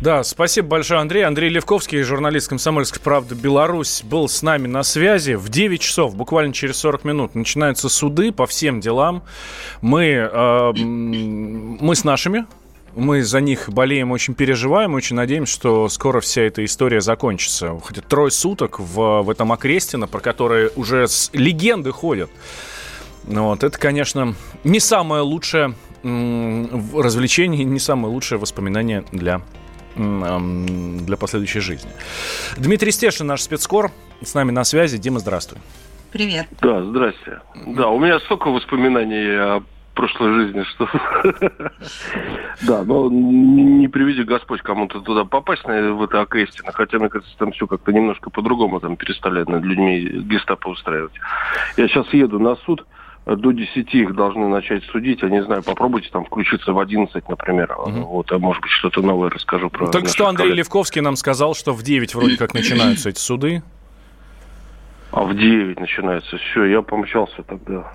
Да, 0.00 0.22
спасибо 0.22 0.68
большое, 0.68 1.00
Андрей. 1.00 1.24
Андрей 1.24 1.50
Левковский, 1.50 2.02
журналист 2.02 2.48
«Комсомольской 2.48 3.02
правды» 3.02 3.34
Беларусь, 3.34 4.02
был 4.04 4.28
с 4.28 4.42
нами 4.42 4.68
на 4.68 4.84
связи. 4.84 5.32
В 5.32 5.48
9 5.48 5.80
часов, 5.80 6.14
буквально 6.16 6.52
через 6.52 6.76
40 6.78 7.04
минут, 7.04 7.34
начинаются 7.34 7.88
суды 7.88 8.30
по 8.30 8.46
всем 8.46 8.80
делам. 8.80 9.24
Мы, 9.80 10.04
э, 10.04 10.72
мы 10.72 11.96
с 11.96 12.04
нашими 12.04 12.46
мы 12.98 13.22
за 13.22 13.40
них 13.40 13.70
болеем, 13.70 14.10
очень 14.10 14.34
переживаем, 14.34 14.94
очень 14.94 15.16
надеемся, 15.16 15.52
что 15.52 15.88
скоро 15.88 16.20
вся 16.20 16.42
эта 16.42 16.64
история 16.64 17.00
закончится. 17.00 17.78
Хотя 17.82 18.02
трое 18.02 18.30
суток 18.30 18.80
в, 18.80 19.22
в 19.22 19.30
этом 19.30 19.52
Окрестино, 19.52 20.08
про 20.08 20.20
которые 20.20 20.70
уже 20.76 21.06
с 21.06 21.30
легенды 21.32 21.92
ходят. 21.92 22.30
Ну 23.24 23.44
вот, 23.44 23.62
это, 23.62 23.78
конечно, 23.78 24.34
не 24.64 24.80
самое 24.80 25.22
лучшее 25.22 25.74
развлечение, 26.02 27.64
не 27.64 27.78
самое 27.78 28.12
лучшее 28.12 28.38
воспоминание 28.38 29.04
для 29.12 29.40
для 29.96 31.16
последующей 31.16 31.58
жизни. 31.58 31.90
Дмитрий 32.56 32.92
Стешин, 32.92 33.26
наш 33.26 33.42
спецкор, 33.42 33.90
с 34.22 34.32
нами 34.34 34.52
на 34.52 34.62
связи. 34.62 34.96
Дима, 34.96 35.18
здравствуй. 35.18 35.58
Привет. 36.12 36.46
Да, 36.60 36.84
здрасте. 36.84 37.40
Да, 37.66 37.88
у 37.88 37.98
меня 37.98 38.20
столько 38.20 38.48
воспоминаний 38.48 39.36
о 39.36 39.62
прошлой 39.98 40.32
жизни, 40.34 40.62
что... 40.62 40.88
Да, 42.66 42.84
но 42.84 43.10
не 43.10 43.88
приведи 43.88 44.22
Господь 44.22 44.62
кому-то 44.62 45.00
туда 45.00 45.24
попасть, 45.24 45.64
в 45.64 46.02
это 46.02 46.20
окрестино, 46.20 46.72
хотя, 46.72 46.98
мне 46.98 47.08
кажется, 47.08 47.36
там 47.38 47.52
все 47.52 47.66
как-то 47.66 47.92
немножко 47.92 48.30
по-другому 48.30 48.80
там 48.80 48.96
перестали 48.96 49.44
над 49.44 49.64
людьми 49.64 50.00
гестапо 50.00 50.68
устраивать. 50.68 51.12
Я 51.76 51.88
сейчас 51.88 52.06
еду 52.12 52.38
на 52.38 52.56
суд, 52.56 52.86
до 53.26 53.52
10 53.52 53.94
их 53.94 54.14
должны 54.14 54.48
начать 54.48 54.84
судить. 54.84 55.22
Я 55.22 55.28
не 55.28 55.42
знаю, 55.44 55.62
попробуйте 55.62 56.08
там 56.10 56.24
включиться 56.24 56.72
в 56.72 56.78
11, 56.78 57.28
например. 57.28 57.74
Угу. 57.76 57.90
Вот, 57.90 58.32
а 58.32 58.38
может 58.38 58.62
быть, 58.62 58.70
что-то 58.70 59.02
новое 59.02 59.30
расскажу 59.30 59.68
про 59.68 59.88
Только 59.88 60.08
что 60.08 60.28
Андрей 60.28 60.50
коллег. 60.50 60.58
Левковский 60.58 61.00
нам 61.00 61.16
сказал, 61.16 61.54
что 61.54 61.72
в 61.72 61.82
9 61.82 62.14
вроде 62.14 62.36
как 62.36 62.54
начинаются 62.54 63.10
эти 63.10 63.18
суды. 63.18 63.62
А 65.10 65.24
в 65.24 65.34
9 65.34 65.80
начинается. 65.80 66.36
Все, 66.36 66.64
я 66.64 66.82
помчался 66.82 67.42
тогда. 67.42 67.90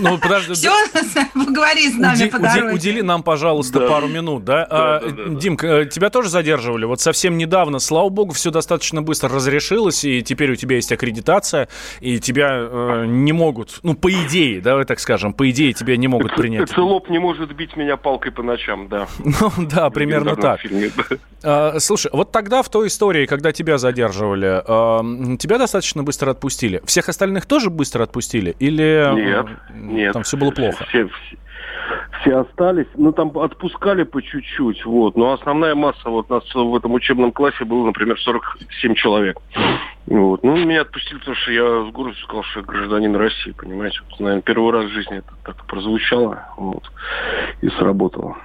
Ну, 0.00 0.18
подожди. 0.18 0.54
Все, 0.54 0.70
поговори 1.34 1.88
с 1.88 1.96
нами 1.96 2.28
по 2.28 2.38
дороге. 2.38 2.74
Удели 2.74 3.02
нам, 3.02 3.22
пожалуйста, 3.22 3.80
пару 3.80 4.08
минут, 4.08 4.44
да? 4.44 4.66
А, 4.68 5.00
Дим, 5.28 5.58
э, 5.62 5.86
тебя 5.86 6.10
тоже 6.10 6.28
задерживали? 6.28 6.84
Вот 6.84 7.00
совсем 7.00 7.38
недавно, 7.38 7.78
слава 7.78 8.08
богу, 8.08 8.32
все 8.34 8.50
достаточно 8.50 9.02
быстро 9.02 9.28
разрешилось, 9.28 10.04
и 10.04 10.22
теперь 10.22 10.52
у 10.52 10.56
тебя 10.56 10.76
есть 10.76 10.92
аккредитация, 10.92 11.68
и 12.00 12.18
тебя 12.18 12.56
э, 12.58 13.04
не 13.06 13.32
могут, 13.32 13.80
ну, 13.82 13.94
по 13.94 14.10
идее, 14.10 14.60
давай 14.60 14.84
так 14.84 14.98
скажем, 14.98 15.32
по 15.32 15.48
идее 15.50 15.72
тебя 15.72 15.96
не 15.96 16.08
могут 16.08 16.34
принять. 16.34 16.68
Целоп 16.70 17.08
не 17.08 17.18
может 17.18 17.54
бить 17.54 17.76
меня 17.76 17.96
палкой 17.96 18.32
по 18.32 18.42
ночам, 18.42 18.88
да. 18.88 19.06
Ну, 19.18 19.50
да, 19.70 19.90
примерно 19.90 20.34
так. 20.36 20.60
А, 21.42 21.78
слушай, 21.78 22.10
вот 22.12 22.32
тогда 22.32 22.62
в 22.62 22.68
той 22.68 22.88
истории, 22.88 23.26
когда 23.26 23.52
тебя 23.52 23.78
задерживали, 23.78 25.36
тебя 25.36 25.58
достаточно 25.58 26.02
быстро 26.02 26.25
отпустили. 26.30 26.80
Всех 26.84 27.08
остальных 27.08 27.46
тоже 27.46 27.70
быстро 27.70 28.02
отпустили? 28.04 28.56
Или 28.58 29.10
нет, 29.14 29.46
нет. 29.74 30.12
там 30.12 30.22
все 30.22 30.36
было 30.36 30.50
плохо? 30.50 30.84
Все, 30.88 31.06
все, 31.08 31.36
все 32.20 32.38
остались. 32.38 32.86
Ну, 32.94 33.12
там 33.12 33.36
отпускали 33.38 34.02
по 34.02 34.22
чуть-чуть, 34.22 34.84
вот. 34.84 35.16
Но 35.16 35.32
основная 35.32 35.74
масса, 35.74 36.08
вот 36.08 36.30
у 36.30 36.34
нас 36.34 36.44
в 36.54 36.76
этом 36.76 36.94
учебном 36.94 37.32
классе 37.32 37.64
было, 37.64 37.86
например, 37.86 38.18
47 38.18 38.94
человек. 38.94 39.38
Вот. 40.06 40.42
Ну, 40.42 40.56
меня 40.56 40.82
отпустили, 40.82 41.18
потому 41.18 41.36
что 41.36 41.52
я 41.52 41.88
с 41.88 41.92
гордостью 41.92 42.24
сказал, 42.24 42.42
что 42.44 42.60
я 42.60 42.66
гражданин 42.66 43.14
России, 43.16 43.52
понимаете. 43.52 44.00
Вот, 44.10 44.20
наверное, 44.20 44.42
первый 44.42 44.72
раз 44.72 44.86
в 44.86 44.94
жизни 44.94 45.18
это 45.18 45.32
так 45.44 45.64
прозвучало, 45.66 46.44
вот, 46.56 46.82
и 47.60 47.68
сработало. 47.70 48.36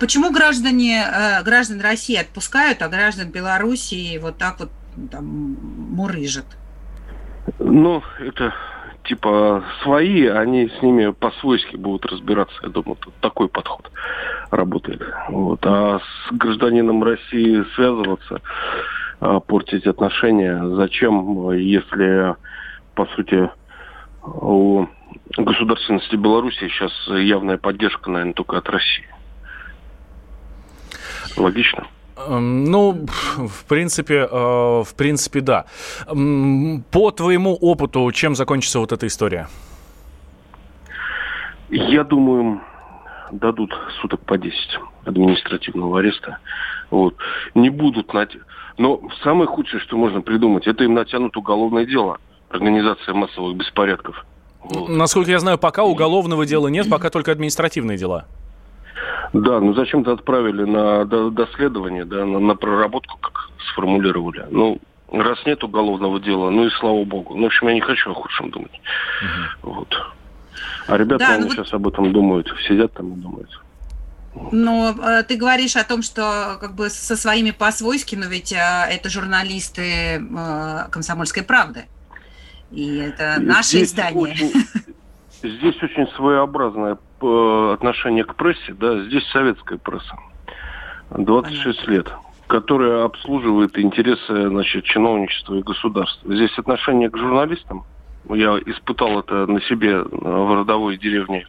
Почему 0.00 0.32
граждане, 0.32 1.04
э, 1.04 1.42
граждан 1.44 1.80
России 1.80 2.16
отпускают, 2.16 2.82
а 2.82 2.88
граждан 2.88 3.30
Белоруссии 3.30 4.18
вот 4.18 4.38
так 4.38 4.58
вот 4.58 4.70
там, 5.12 5.56
мурыжат? 5.90 6.46
Ну, 7.58 8.02
это 8.18 8.54
типа 9.04 9.64
свои, 9.82 10.26
они 10.26 10.68
с 10.68 10.82
ними 10.82 11.10
по-свойски 11.10 11.76
будут 11.76 12.06
разбираться. 12.06 12.56
Я 12.62 12.68
думаю, 12.68 12.96
тут 12.96 13.14
такой 13.20 13.48
подход 13.48 13.90
работает. 14.50 15.02
Вот. 15.28 15.60
А 15.64 15.98
с 16.00 16.32
гражданином 16.32 17.02
России 17.02 17.64
связываться, 17.74 18.40
а, 19.20 19.40
портить 19.40 19.86
отношения, 19.86 20.62
зачем, 20.74 21.50
если, 21.52 22.36
по 22.94 23.06
сути, 23.06 23.50
у 24.22 24.86
государственности 25.36 26.16
Беларуси 26.16 26.68
сейчас 26.68 26.92
явная 27.08 27.56
поддержка, 27.56 28.10
наверное, 28.10 28.34
только 28.34 28.58
от 28.58 28.68
России. 28.68 29.06
Логично? 31.36 31.86
Эм, 32.28 32.64
ну, 32.64 33.06
в 33.36 33.64
принципе, 33.66 34.28
э, 34.30 34.82
в 34.84 34.94
принципе, 34.96 35.40
да. 35.40 35.66
По 36.90 37.10
твоему 37.10 37.54
опыту, 37.54 38.10
чем 38.12 38.34
закончится 38.34 38.78
вот 38.78 38.92
эта 38.92 39.06
история? 39.06 39.48
Я 41.70 42.04
думаю, 42.04 42.60
дадут 43.32 43.72
суток 44.00 44.20
по 44.20 44.36
10 44.36 44.54
административного 45.04 46.00
ареста. 46.00 46.38
Вот. 46.90 47.14
Не 47.54 47.70
будут 47.70 48.12
над... 48.12 48.36
Но 48.78 49.00
самое 49.22 49.46
худшее, 49.46 49.80
что 49.80 49.96
можно 49.96 50.20
придумать, 50.20 50.66
это 50.66 50.84
им 50.84 50.94
натянут 50.94 51.36
уголовное 51.36 51.86
дело. 51.86 52.18
Организация 52.48 53.14
массовых 53.14 53.56
беспорядков. 53.56 54.24
Вот. 54.62 54.88
Насколько 54.88 55.30
я 55.30 55.38
знаю, 55.38 55.58
пока 55.58 55.84
уголовного 55.84 56.44
дела 56.44 56.68
нет, 56.68 56.88
пока 56.90 57.10
только 57.10 57.32
административные 57.32 57.96
дела. 57.96 58.26
Да, 59.32 59.60
ну 59.60 59.74
зачем-то 59.74 60.12
отправили 60.12 60.64
на 60.64 61.04
доследование, 61.04 62.04
да, 62.04 62.24
на, 62.24 62.38
на 62.38 62.54
проработку, 62.54 63.18
как 63.18 63.50
сформулировали. 63.70 64.46
Ну, 64.50 64.78
раз 65.12 65.38
нет 65.46 65.62
уголовного 65.62 66.20
дела, 66.20 66.50
ну 66.50 66.66
и 66.66 66.70
слава 66.70 67.04
богу. 67.04 67.34
Ну, 67.36 67.44
в 67.44 67.46
общем, 67.46 67.68
я 67.68 67.74
не 67.74 67.80
хочу 67.80 68.10
о 68.10 68.14
худшем 68.14 68.50
думать. 68.50 68.80
Угу. 69.62 69.72
Вот. 69.72 69.94
А 70.86 70.96
ребята, 70.96 71.26
да, 71.26 71.34
они 71.34 71.44
ну, 71.44 71.50
сейчас 71.50 71.72
об 71.72 71.86
этом 71.86 72.12
думают, 72.12 72.52
сидят 72.66 72.92
там 72.92 73.12
и 73.12 73.16
думают. 73.16 73.60
Но 74.52 74.94
э, 75.02 75.22
ты 75.24 75.36
говоришь 75.36 75.76
о 75.76 75.84
том, 75.84 76.02
что 76.02 76.56
как 76.60 76.74
бы 76.74 76.88
со 76.88 77.16
своими 77.16 77.50
по-свойски, 77.50 78.14
но 78.14 78.26
ведь 78.26 78.52
э, 78.52 78.56
это 78.56 79.08
журналисты 79.08 80.22
э, 80.22 80.84
«Комсомольской 80.90 81.42
правды». 81.42 81.86
И 82.70 82.96
это 82.96 83.40
наше 83.40 83.78
Здесь 83.78 83.88
издание. 83.88 84.22
Очень, 84.22 84.52
здесь 85.42 85.82
очень 85.82 86.06
своеобразное 86.16 86.98
э, 87.22 87.70
отношение 87.74 88.24
к 88.24 88.34
прессе, 88.34 88.74
да, 88.74 89.02
здесь 89.04 89.26
советская 89.30 89.78
пресса. 89.78 90.16
26 91.10 91.64
Понятно. 91.64 91.90
лет 91.90 92.12
которая 92.50 93.04
обслуживает 93.04 93.78
интересы 93.78 94.48
значит, 94.48 94.82
чиновничества 94.82 95.54
и 95.54 95.62
государства. 95.62 96.34
Здесь 96.34 96.50
отношение 96.58 97.08
к 97.08 97.16
журналистам, 97.16 97.84
я 98.28 98.58
испытал 98.66 99.20
это 99.20 99.46
на 99.46 99.60
себе 99.62 100.02
в 100.02 100.54
родовой 100.58 100.98
деревне 100.98 101.46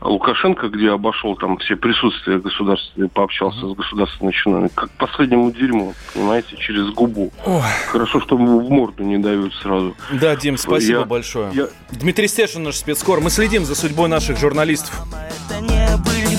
Лукашенко, 0.00 0.68
где 0.68 0.90
обошел 0.90 1.36
там 1.36 1.58
все 1.58 1.76
присутствия 1.76 2.38
государства 2.38 3.02
и 3.02 3.08
пообщался 3.08 3.66
с 3.66 3.74
государственными 3.74 4.32
чиновниками, 4.32 4.74
как 4.74 4.90
последнему 4.92 5.50
дерьму, 5.50 5.94
понимаете, 6.14 6.56
через 6.56 6.90
губу. 6.90 7.32
Ой. 7.44 7.62
Хорошо, 7.88 8.20
что 8.20 8.36
ему 8.36 8.60
в 8.60 8.70
морду 8.70 9.02
не 9.02 9.18
дают 9.18 9.54
сразу. 9.54 9.96
Да, 10.12 10.36
Дим, 10.36 10.56
спасибо 10.56 11.00
я, 11.00 11.04
большое. 11.04 11.50
Я... 11.52 11.68
Дмитрий 11.90 12.28
Стешин, 12.28 12.62
наш 12.62 12.76
спецкор. 12.76 13.20
Мы 13.20 13.30
следим 13.30 13.64
за 13.64 13.74
судьбой 13.74 14.08
наших 14.08 14.38
журналистов. 14.38 14.92
Мама, 15.00 15.24
это 15.28 15.60
не 15.62 15.96
были, 15.98 16.37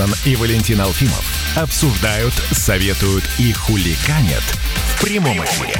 Ларсон 0.00 0.14
и 0.24 0.36
Валентин 0.36 0.80
Алфимов 0.80 1.24
обсуждают, 1.56 2.32
советуют 2.52 3.24
и 3.38 3.52
хуликанят 3.52 4.42
в 4.42 5.04
прямом 5.04 5.44
эфире. 5.44 5.74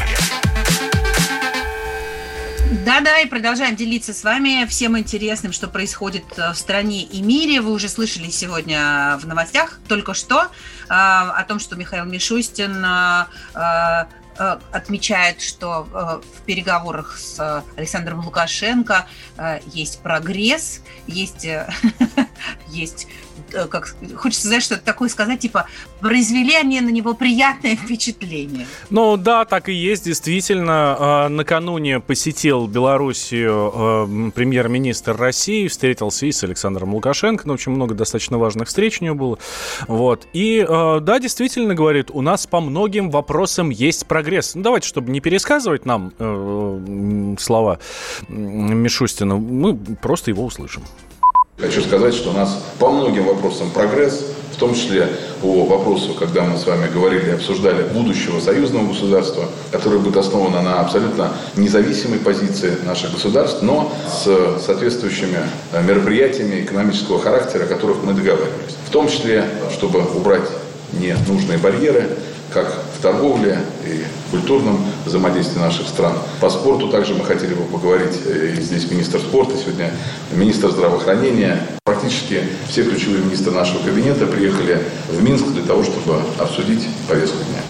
Да-да, 2.84 3.20
и 3.20 3.26
продолжаем 3.26 3.76
делиться 3.76 4.12
с 4.12 4.22
вами 4.22 4.66
всем 4.66 4.98
интересным, 4.98 5.52
что 5.52 5.68
происходит 5.68 6.24
э, 6.36 6.52
в 6.52 6.54
стране 6.54 7.02
и 7.02 7.20
мире. 7.20 7.60
Вы 7.60 7.72
уже 7.72 7.88
слышали 7.88 8.30
сегодня 8.30 9.18
в 9.20 9.26
новостях 9.26 9.80
только 9.88 10.14
что 10.14 10.42
э, 10.42 10.48
о 10.88 11.44
том, 11.48 11.58
что 11.58 11.76
Михаил 11.76 12.04
Мишустин 12.04 12.84
э, 12.84 14.06
Э, 14.40 14.58
отмечает, 14.72 15.42
что 15.42 15.86
э, 15.92 16.38
в 16.38 16.42
переговорах 16.46 17.18
с 17.18 17.62
Александром 17.76 18.24
Лукашенко 18.24 19.06
э, 19.36 19.60
есть 19.66 20.00
прогресс, 20.00 20.80
есть, 21.06 21.46
есть 22.68 23.06
э, 23.29 23.29
как 23.70 23.94
хочется 24.16 24.46
сказать, 24.46 24.62
что-то 24.62 24.82
такое 24.82 25.08
сказать, 25.08 25.40
типа, 25.40 25.66
произвели 26.00 26.54
они 26.54 26.80
на 26.80 26.90
него 26.90 27.14
приятное 27.14 27.76
впечатление. 27.76 28.66
Ну 28.90 29.16
да, 29.16 29.44
так 29.44 29.68
и 29.68 29.72
есть, 29.72 30.04
действительно. 30.04 30.96
А, 30.98 31.28
накануне 31.28 32.00
посетил 32.00 32.66
Белоруссию 32.66 33.72
э, 33.74 34.30
премьер-министр 34.34 35.16
России, 35.16 35.68
встретился 35.68 36.26
и 36.26 36.32
с 36.32 36.42
Александром 36.44 36.94
Лукашенко, 36.94 37.46
ну, 37.46 37.54
очень 37.54 37.72
много 37.72 37.94
достаточно 37.94 38.38
важных 38.38 38.68
встреч 38.68 39.00
у 39.00 39.04
него 39.04 39.16
было. 39.16 39.38
Вот. 39.88 40.26
И 40.32 40.64
э, 40.66 40.98
да, 41.00 41.18
действительно, 41.18 41.74
говорит, 41.74 42.10
у 42.10 42.22
нас 42.22 42.46
по 42.46 42.60
многим 42.60 43.10
вопросам 43.10 43.70
есть 43.70 44.06
прогресс. 44.06 44.54
Ну, 44.54 44.62
давайте, 44.62 44.88
чтобы 44.88 45.10
не 45.10 45.20
пересказывать 45.20 45.86
нам 45.86 46.12
слова 47.38 47.78
Мишустина, 48.28 49.36
мы 49.36 49.76
просто 49.76 50.30
его 50.30 50.44
услышим. 50.44 50.82
Хочу 51.60 51.82
сказать, 51.82 52.14
что 52.14 52.30
у 52.30 52.32
нас 52.32 52.58
по 52.78 52.88
многим 52.88 53.24
вопросам 53.24 53.70
прогресс, 53.70 54.24
в 54.52 54.56
том 54.56 54.74
числе 54.74 55.08
по 55.42 55.64
вопросу, 55.64 56.14
когда 56.14 56.42
мы 56.42 56.56
с 56.56 56.66
вами 56.66 56.90
говорили, 56.90 57.30
обсуждали 57.30 57.82
будущего 57.82 58.40
союзного 58.40 58.88
государства, 58.88 59.44
которое 59.70 59.98
будет 59.98 60.16
основано 60.16 60.62
на 60.62 60.80
абсолютно 60.80 61.32
независимой 61.56 62.18
позиции 62.18 62.76
наших 62.84 63.12
государств, 63.12 63.60
но 63.60 63.92
с 64.08 64.62
соответствующими 64.64 65.38
э, 65.72 65.82
мероприятиями 65.82 66.62
экономического 66.62 67.20
характера, 67.20 67.64
о 67.64 67.66
которых 67.66 67.98
мы 68.04 68.14
договаривались. 68.14 68.76
В 68.86 68.90
том 68.90 69.08
числе, 69.08 69.44
чтобы 69.72 70.00
убрать 70.14 70.48
ненужные 70.92 71.58
барьеры, 71.58 72.08
как 72.52 72.82
в 72.98 73.02
торговле 73.02 73.58
и 73.84 74.04
культурном 74.30 74.84
взаимодействии 75.04 75.58
наших 75.58 75.88
стран. 75.88 76.14
По 76.40 76.50
спорту 76.50 76.88
также 76.88 77.14
мы 77.14 77.24
хотели 77.24 77.54
бы 77.54 77.64
поговорить. 77.64 78.18
Э, 78.26 78.54
и 78.56 78.60
здесь 78.60 78.90
министр 78.90 79.20
спорта 79.20 79.56
сегодня, 79.56 79.90
министр 80.32 80.70
здравоохранения. 80.70 81.66
Практически 81.84 82.42
все 82.68 82.84
ключевые 82.84 83.24
министры 83.24 83.52
нашего 83.52 83.82
кабинета 83.82 84.26
приехали 84.26 84.82
в 85.08 85.22
Минск 85.22 85.46
для 85.48 85.62
того, 85.62 85.82
чтобы 85.82 86.20
обсудить 86.38 86.86
повестку 87.08 87.38
дня. 87.44 87.69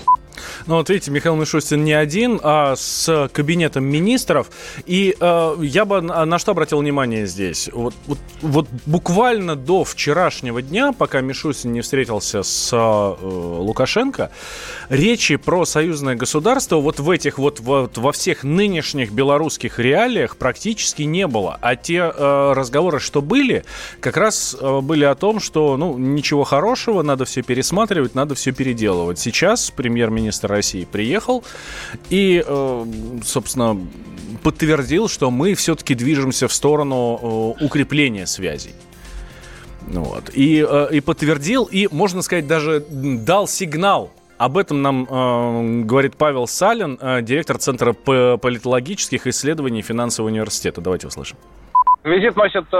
Ну 0.70 0.76
вот 0.76 0.88
видите, 0.88 1.10
Михаил 1.10 1.34
Мишустин 1.34 1.82
не 1.82 1.94
один, 1.94 2.38
а 2.44 2.76
с 2.76 3.28
кабинетом 3.32 3.82
министров. 3.82 4.52
И 4.86 5.16
э, 5.18 5.56
я 5.62 5.84
бы 5.84 6.00
на, 6.00 6.38
что 6.38 6.52
обратил 6.52 6.78
внимание 6.78 7.26
здесь? 7.26 7.68
Вот, 7.72 7.92
вот, 8.06 8.18
вот 8.40 8.68
буквально 8.86 9.56
до 9.56 9.82
вчерашнего 9.82 10.62
дня, 10.62 10.92
пока 10.92 11.22
Мишустин 11.22 11.72
не 11.72 11.80
встретился 11.80 12.44
с 12.44 12.70
э, 12.72 13.16
Лукашенко, 13.20 14.30
речи 14.90 15.34
про 15.34 15.64
союзное 15.64 16.14
государство 16.14 16.76
вот 16.76 17.00
в 17.00 17.10
этих 17.10 17.38
вот, 17.38 17.58
вот 17.58 17.98
во 17.98 18.12
всех 18.12 18.44
нынешних 18.44 19.10
белорусских 19.10 19.80
реалиях 19.80 20.36
практически 20.36 21.02
не 21.02 21.26
было. 21.26 21.58
А 21.60 21.74
те 21.74 22.12
э, 22.14 22.52
разговоры, 22.54 23.00
что 23.00 23.22
были, 23.22 23.64
как 23.98 24.16
раз 24.16 24.56
э, 24.60 24.80
были 24.82 25.02
о 25.02 25.16
том, 25.16 25.40
что 25.40 25.76
ну 25.76 25.98
ничего 25.98 26.44
хорошего, 26.44 27.02
надо 27.02 27.24
все 27.24 27.42
пересматривать, 27.42 28.14
надо 28.14 28.36
все 28.36 28.52
переделывать. 28.52 29.18
Сейчас 29.18 29.72
премьер-министр 29.72 30.59
России 30.60 30.84
приехал 30.84 31.42
и, 32.10 32.44
э, 32.46 32.84
собственно, 33.22 33.76
подтвердил, 34.42 35.08
что 35.08 35.30
мы 35.30 35.54
все-таки 35.54 35.94
движемся 35.94 36.48
в 36.48 36.52
сторону 36.52 37.56
э, 37.60 37.64
укрепления 37.64 38.26
связей. 38.26 38.74
Вот. 39.88 40.30
И, 40.34 40.64
э, 40.68 40.88
и 40.92 41.00
подтвердил, 41.00 41.64
и, 41.64 41.88
можно 41.90 42.22
сказать, 42.22 42.46
даже 42.46 42.84
дал 42.90 43.48
сигнал 43.48 44.10
об 44.40 44.56
этом 44.56 44.80
нам 44.80 45.04
э, 45.04 45.84
говорит 45.84 46.16
Павел 46.16 46.46
Салин, 46.46 46.98
э, 47.00 47.20
директор 47.20 47.58
Центра 47.58 47.92
политологических 47.92 49.26
исследований 49.26 49.82
финансового 49.82 50.30
университета. 50.30 50.80
Давайте 50.80 51.08
услышим. 51.08 51.36
Визит 52.04 52.36
носит 52.36 52.64
э, 52.72 52.76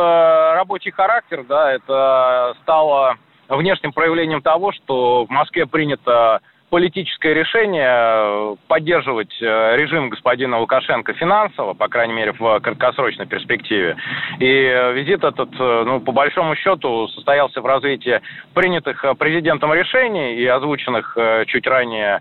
рабочий 0.55 0.91
характер, 0.91 1.45
да, 1.47 1.71
это 1.73 2.55
стало 2.63 3.17
внешним 3.51 3.93
проявлением 3.93 4.41
того, 4.41 4.73
что 4.73 5.27
в 5.27 5.31
Москве 5.31 5.67
принято 5.67 6.41
политическое 6.71 7.35
решение 7.35 7.91
э, 7.91 8.57
поддерживать 8.69 9.35
э, 9.43 9.77
режим 9.77 10.09
господина 10.09 10.59
Лукашенко 10.61 11.13
финансово, 11.15 11.75
по 11.75 11.89
крайней 11.89 12.15
мере, 12.15 12.33
в 12.33 12.61
краткосрочной 12.61 13.27
перспективе. 13.27 13.97
И 14.39 14.47
э, 14.47 14.93
визит 14.95 15.25
этот, 15.25 15.51
ну, 15.59 16.01
по 16.01 16.13
большому 16.13 16.55
счету, 16.55 17.09
состоялся 17.09 17.61
в 17.61 17.67
развитии 17.67 18.21
принятых 18.55 19.05
президентом 19.19 19.75
решений 19.75 20.37
и 20.37 20.47
озвученных 20.47 21.17
чуть 21.47 21.67
ранее 21.67 22.21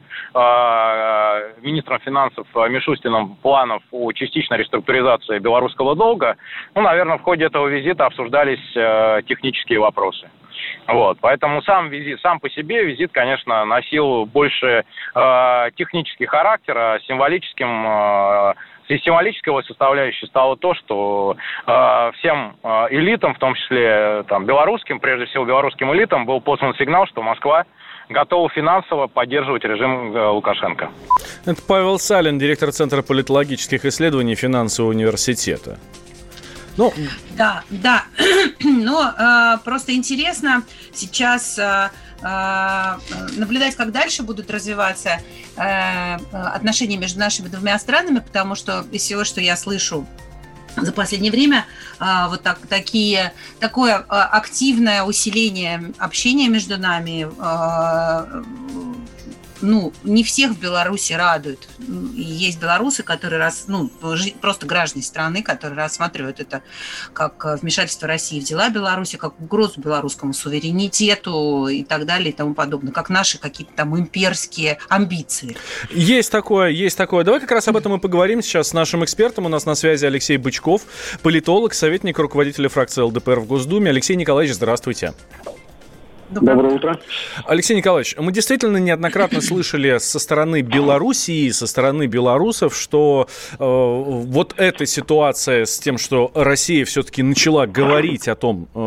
министром 1.61 1.99
финансов 1.99 2.47
Мишустином 2.55 3.35
планов 3.35 3.83
о 3.91 4.11
частичной 4.11 4.57
реструктуризации 4.57 5.37
белорусского 5.39 5.95
долга. 5.95 6.37
Ну, 6.75 6.81
наверное, 6.81 7.17
в 7.17 7.21
ходе 7.21 7.45
этого 7.45 7.67
визита 7.67 8.05
обсуждались 8.05 8.59
технические 9.27 9.79
вопросы. 9.79 10.29
Вот, 10.87 11.17
поэтому 11.21 11.61
сам 11.61 11.89
визит, 11.89 12.19
сам 12.21 12.39
по 12.39 12.49
себе 12.49 12.83
визит, 12.83 13.11
конечно, 13.11 13.65
носил 13.65 14.25
больше 14.25 14.83
э, 15.15 15.69
технический 15.75 16.25
характер, 16.25 16.77
а 16.77 16.99
символическим 17.07 17.85
э, 17.87 18.53
из 18.89 19.03
символического 19.03 19.61
составляющей 19.61 20.25
стало 20.25 20.57
то, 20.57 20.73
что 20.73 21.37
э, 21.67 22.11
всем 22.17 22.55
э, 22.63 22.67
элитам, 22.89 23.35
в 23.35 23.39
том 23.39 23.53
числе 23.53 24.23
там, 24.27 24.45
белорусским, 24.45 24.99
прежде 24.99 25.27
всего 25.27 25.45
белорусским 25.45 25.93
элитам, 25.93 26.25
был 26.25 26.41
послан 26.41 26.73
сигнал, 26.75 27.05
что 27.07 27.21
Москва 27.21 27.65
готова 28.09 28.49
финансово 28.49 29.07
поддерживать 29.07 29.63
режим 29.63 30.15
э, 30.15 30.27
Лукашенко. 30.29 30.89
Это 31.45 31.61
Павел 31.67 31.99
Салин, 31.99 32.39
директор 32.39 32.71
Центра 32.71 33.03
политологических 33.03 33.85
исследований 33.85 34.35
Финансового 34.35 34.91
университета. 34.91 35.77
Ну, 36.77 36.91
да, 37.37 37.61
да. 37.69 38.03
Но 38.63 39.13
э, 39.17 39.57
просто 39.63 39.93
интересно 39.95 40.63
сейчас 40.93 41.57
э, 41.57 41.89
э, 42.21 42.97
наблюдать, 43.37 43.75
как 43.75 43.91
дальше 43.91 44.23
будут 44.23 44.51
развиваться 44.51 45.21
э, 45.55 46.15
отношения 46.31 46.97
между 46.97 47.19
нашими 47.19 47.47
двумя 47.47 47.79
странами, 47.79 48.19
потому 48.19 48.55
что 48.55 48.85
из 48.91 49.01
всего, 49.01 49.23
что 49.23 49.39
я 49.39 49.55
слышу 49.55 50.05
за 50.75 50.91
последнее 50.91 51.31
время 51.31 51.65
э, 51.99 52.05
вот 52.27 52.43
так, 52.43 52.59
такие, 52.67 53.33
такое 53.59 53.99
э, 53.99 54.03
активное 54.09 55.03
усиление 55.03 55.93
общения 55.97 56.49
между 56.49 56.77
нами 56.77 57.27
ну, 59.61 59.93
не 60.03 60.23
всех 60.23 60.51
в 60.51 60.59
Беларуси 60.59 61.13
радует. 61.13 61.67
Есть 62.15 62.59
белорусы, 62.59 63.03
которые 63.03 63.39
раз, 63.39 63.65
ну, 63.67 63.89
просто 64.41 64.65
граждане 64.65 65.03
страны, 65.03 65.43
которые 65.43 65.77
рассматривают 65.77 66.39
это 66.39 66.61
как 67.13 67.45
э, 67.45 67.57
вмешательство 67.61 68.07
России 68.07 68.39
в 68.39 68.43
дела 68.43 68.69
Беларуси, 68.69 69.17
как 69.17 69.39
угрозу 69.39 69.81
белорусскому 69.81 70.33
суверенитету 70.33 71.67
и 71.67 71.83
так 71.83 72.05
далее 72.05 72.29
и 72.29 72.33
тому 72.33 72.53
подобное, 72.53 72.91
как 72.91 73.09
наши 73.09 73.39
какие-то 73.39 73.73
там 73.75 73.97
имперские 73.97 74.79
амбиции. 74.89 75.57
Есть 75.89 76.31
такое, 76.31 76.69
есть 76.69 76.97
такое. 76.97 77.23
Давай 77.23 77.39
как 77.39 77.51
раз 77.51 77.67
об 77.67 77.77
этом 77.77 77.95
и 77.95 77.99
поговорим 77.99 78.41
сейчас 78.41 78.69
с 78.69 78.73
нашим 78.73 79.03
экспертом. 79.03 79.45
У 79.45 79.49
нас 79.49 79.65
на 79.65 79.75
связи 79.75 80.05
Алексей 80.05 80.37
Бычков, 80.37 80.83
политолог, 81.21 81.73
советник 81.73 82.19
руководителя 82.19 82.69
фракции 82.69 83.01
ЛДПР 83.01 83.39
в 83.39 83.47
Госдуме. 83.47 83.89
Алексей 83.89 84.15
Николаевич, 84.15 84.55
здравствуйте. 84.55 85.13
Доброе 86.31 86.75
утро. 86.75 86.99
Алексей 87.45 87.75
Николаевич, 87.75 88.15
мы 88.17 88.31
действительно 88.31 88.77
неоднократно 88.77 89.41
слышали 89.41 89.97
со 89.97 90.19
стороны 90.19 90.61
Белоруссии, 90.61 91.49
со 91.49 91.65
стороны 91.65 92.05
белорусов, 92.05 92.77
что 92.77 93.27
э, 93.53 93.55
вот 93.57 94.53
эта 94.57 94.85
ситуация 94.85 95.65
с 95.65 95.79
тем, 95.79 95.97
что 95.97 96.31
Россия 96.35 96.85
все-таки 96.85 97.23
начала 97.23 97.65
говорить 97.65 98.27
о 98.27 98.35
том, 98.35 98.67
э, 98.75 98.79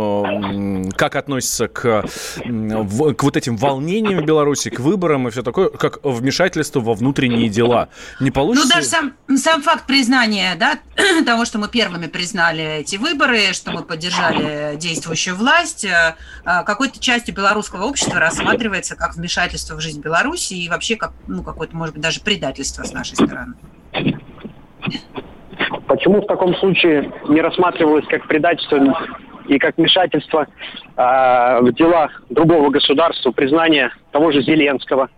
как 0.97 1.17
относится 1.17 1.69
к, 1.69 2.03
к 2.05 3.23
вот 3.23 3.37
этим 3.37 3.57
волнениям 3.57 4.23
в 4.23 4.27
Беларуси, 4.27 4.71
к 4.71 4.81
выборам 4.81 5.29
и 5.29 5.31
все 5.31 5.43
такое, 5.43 5.69
как 5.69 6.05
вмешательство 6.05 6.81
во 6.81 6.95
внутренние 6.95 7.49
дела. 7.49 7.89
Не 8.21 8.31
получится... 8.31 8.69
Ну, 8.69 8.75
даже 8.75 8.87
сам, 8.87 9.13
сам 9.37 9.63
факт 9.63 9.87
признания, 9.87 10.55
да, 10.59 10.79
того, 11.27 11.45
что 11.45 11.59
мы 11.59 11.69
первыми 11.69 12.07
признали 12.07 12.81
эти 12.81 12.97
выборы, 12.97 13.53
что 13.53 13.73
мы 13.73 13.83
поддержали 13.83 14.77
действующую 14.77 15.37
власть, 15.37 15.85
э, 15.85 16.15
какой-то 16.45 17.01
частью 17.01 17.23
частью 17.23 17.35
белорусского 17.35 17.85
общества 17.85 18.19
рассматривается 18.19 18.97
как 18.97 19.15
вмешательство 19.17 19.77
в 19.77 19.81
жизнь 19.81 20.01
Беларуси 20.01 20.55
и 20.55 20.69
вообще 20.69 20.97
как, 20.97 21.13
ну, 21.27 21.43
какое-то, 21.43 21.77
может 21.77 21.95
быть, 21.95 22.03
даже 22.03 22.21
предательство 22.21 22.83
с 22.85 22.93
нашей 22.93 23.15
стороны. 23.15 23.55
Почему 25.87 26.23
в 26.23 26.27
таком 26.27 26.55
случае 26.57 27.13
не 27.29 27.41
рассматривалось 27.41 28.07
как 28.09 28.27
предательство 28.27 28.79
и 29.49 29.59
как 29.59 29.77
вмешательство 29.77 30.47
э, 30.97 31.61
в 31.61 31.73
делах 31.73 32.23
другого 32.31 32.71
государства, 32.71 33.31
признание 33.33 33.91
того 34.11 34.33
же 34.33 34.43
Зеленского 34.43 35.09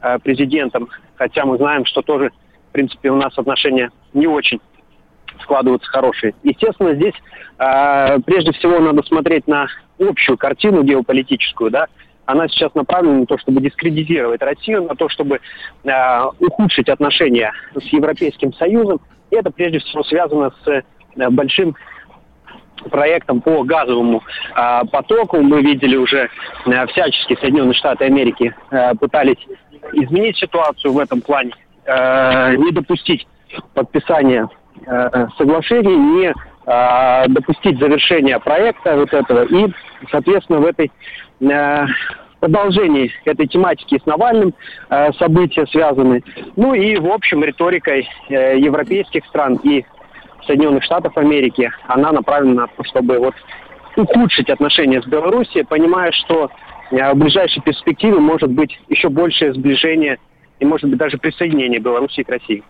э, 0.00 0.18
президентом, 0.20 0.88
хотя 1.16 1.44
мы 1.44 1.56
знаем, 1.56 1.84
что 1.84 2.02
тоже, 2.02 2.30
в 2.70 2.72
принципе, 2.72 3.10
у 3.10 3.16
нас 3.16 3.36
отношения 3.36 3.90
не 4.12 4.26
очень 4.26 4.60
складываются 5.42 5.90
хорошие. 5.90 6.34
Естественно, 6.42 6.94
здесь 6.94 7.14
э, 7.58 8.18
прежде 8.20 8.52
всего 8.52 8.78
надо 8.80 9.02
смотреть 9.02 9.46
на 9.46 9.66
общую 9.98 10.36
картину 10.38 10.82
геополитическую, 10.82 11.70
да, 11.70 11.86
она 12.24 12.48
сейчас 12.48 12.74
направлена 12.74 13.20
на 13.20 13.26
то, 13.26 13.38
чтобы 13.38 13.60
дискредитировать 13.60 14.42
Россию, 14.42 14.84
на 14.84 14.94
то, 14.94 15.08
чтобы 15.08 15.40
э, 15.84 16.24
ухудшить 16.38 16.88
отношения 16.88 17.52
с 17.74 17.84
Европейским 17.86 18.52
Союзом. 18.54 19.00
И 19.30 19.36
это 19.36 19.50
прежде 19.50 19.80
всего 19.80 20.04
связано 20.04 20.52
с 20.64 20.68
э, 20.68 20.82
большим 21.30 21.74
проектам 22.90 23.40
по 23.40 23.62
газовому 23.62 24.22
э, 24.56 24.80
потоку. 24.90 25.40
Мы 25.40 25.62
видели 25.62 25.96
уже 25.96 26.28
э, 26.66 26.86
всячески 26.88 27.36
Соединенные 27.40 27.74
Штаты 27.74 28.04
Америки 28.04 28.54
э, 28.70 28.94
пытались 28.94 29.38
изменить 29.92 30.36
ситуацию 30.38 30.92
в 30.92 30.98
этом 30.98 31.20
плане, 31.20 31.52
э, 31.84 32.56
не 32.56 32.70
допустить 32.72 33.26
подписания 33.74 34.48
э, 34.86 35.26
соглашений, 35.36 35.96
не 35.96 36.34
э, 36.66 37.28
допустить 37.28 37.78
завершения 37.78 38.38
проекта 38.38 38.96
вот 38.96 39.12
этого. 39.12 39.44
И, 39.44 39.72
соответственно, 40.10 40.60
в 40.60 40.66
этой 40.66 40.90
э, 41.40 41.86
продолжении 42.42 43.12
этой 43.24 43.46
тематики 43.46 44.00
с 44.02 44.06
Навальным 44.06 44.52
э, 44.90 45.12
события 45.12 45.64
связаны. 45.68 46.24
Ну 46.56 46.74
и, 46.74 46.96
в 46.96 47.06
общем, 47.06 47.44
риторикой 47.44 48.08
э, 48.28 48.58
европейских 48.58 49.24
стран 49.26 49.60
и 49.62 49.84
Соединенных 50.46 50.84
Штатов 50.84 51.16
Америки, 51.16 51.70
она 51.86 52.12
направлена 52.12 52.62
на 52.62 52.66
то, 52.68 52.84
чтобы 52.84 53.18
вот 53.18 53.34
ухудшить 53.96 54.48
отношения 54.50 55.02
с 55.02 55.06
Белоруссией, 55.06 55.64
понимая, 55.64 56.12
что 56.12 56.50
э, 56.90 57.12
в 57.12 57.16
ближайшей 57.16 57.62
перспективе 57.62 58.18
может 58.18 58.50
быть 58.50 58.78
еще 58.88 59.08
большее 59.08 59.52
сближение 59.54 60.18
и, 60.60 60.64
может 60.64 60.88
быть, 60.88 60.98
даже 60.98 61.18
присоединение 61.18 61.80
Белоруссии 61.80 62.22
к 62.22 62.28
России. 62.28 62.62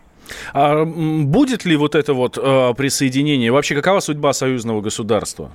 А 0.52 0.84
будет 0.84 1.64
ли 1.64 1.76
вот 1.76 1.94
это 1.94 2.14
вот 2.14 2.38
э, 2.38 2.74
присоединение? 2.76 3.52
Вообще, 3.52 3.74
какова 3.74 4.00
судьба 4.00 4.32
союзного 4.32 4.80
государства? 4.80 5.50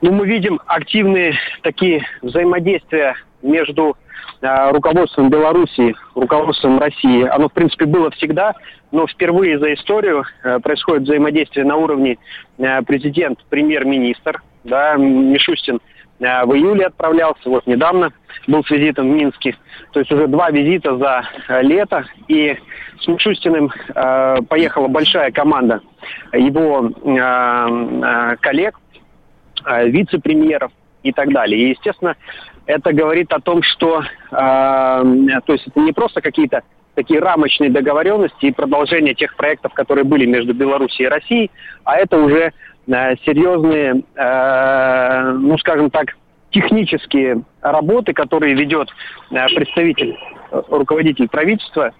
Ну, 0.00 0.10
мы 0.10 0.26
видим 0.26 0.60
активные 0.66 1.34
такие 1.62 2.04
взаимодействия 2.22 3.14
между 3.42 3.96
руководством 4.40 5.30
Белоруссии, 5.30 5.94
руководством 6.14 6.78
России. 6.78 7.24
Оно, 7.24 7.48
в 7.48 7.52
принципе, 7.52 7.86
было 7.86 8.10
всегда, 8.10 8.54
но 8.90 9.06
впервые 9.06 9.58
за 9.58 9.72
историю 9.74 10.24
э, 10.44 10.58
происходит 10.60 11.04
взаимодействие 11.04 11.64
на 11.64 11.76
уровне 11.76 12.18
э, 12.58 12.82
президент-премьер-министр. 12.82 14.42
Да, 14.64 14.96
Мишустин 14.96 15.80
э, 16.20 16.44
в 16.44 16.54
июле 16.54 16.86
отправлялся, 16.86 17.48
вот 17.48 17.66
недавно 17.66 18.12
был 18.46 18.64
с 18.64 18.70
визитом 18.70 19.10
в 19.10 19.14
Минске. 19.14 19.56
То 19.92 20.00
есть 20.00 20.12
уже 20.12 20.26
два 20.26 20.50
визита 20.50 20.96
за 20.96 21.24
э, 21.48 21.62
лето. 21.62 22.04
И 22.28 22.56
с 23.00 23.08
Мишустиным 23.08 23.70
э, 23.94 24.36
поехала 24.48 24.88
большая 24.88 25.32
команда 25.32 25.80
его 26.32 26.90
э, 26.90 27.16
э, 27.16 28.36
коллег, 28.40 28.78
э, 29.64 29.88
вице-премьеров 29.88 30.70
и 31.02 31.12
так 31.12 31.32
далее. 31.32 31.60
И, 31.60 31.70
естественно, 31.70 32.16
это 32.66 32.92
говорит 32.92 33.32
о 33.32 33.40
том, 33.40 33.62
что 33.62 34.02
э, 34.02 34.04
то 34.32 35.52
есть 35.52 35.66
это 35.66 35.80
не 35.80 35.92
просто 35.92 36.20
какие-то 36.20 36.62
такие 36.94 37.20
рамочные 37.20 37.70
договоренности 37.70 38.46
и 38.46 38.52
продолжение 38.52 39.14
тех 39.14 39.34
проектов, 39.36 39.72
которые 39.72 40.04
были 40.04 40.26
между 40.26 40.52
Беларусью 40.54 41.06
и 41.06 41.08
Россией, 41.08 41.50
а 41.84 41.96
это 41.96 42.18
уже 42.18 42.52
э, 42.86 43.16
серьезные, 43.24 44.02
э, 44.14 45.32
ну, 45.32 45.56
скажем 45.58 45.90
так, 45.90 46.08
технические 46.52 47.42
работы, 47.60 48.12
которые 48.12 48.54
ведет 48.54 48.88
э, 49.30 49.46
представитель, 49.54 50.16
руководитель 50.50 51.28
правительства 51.28 51.92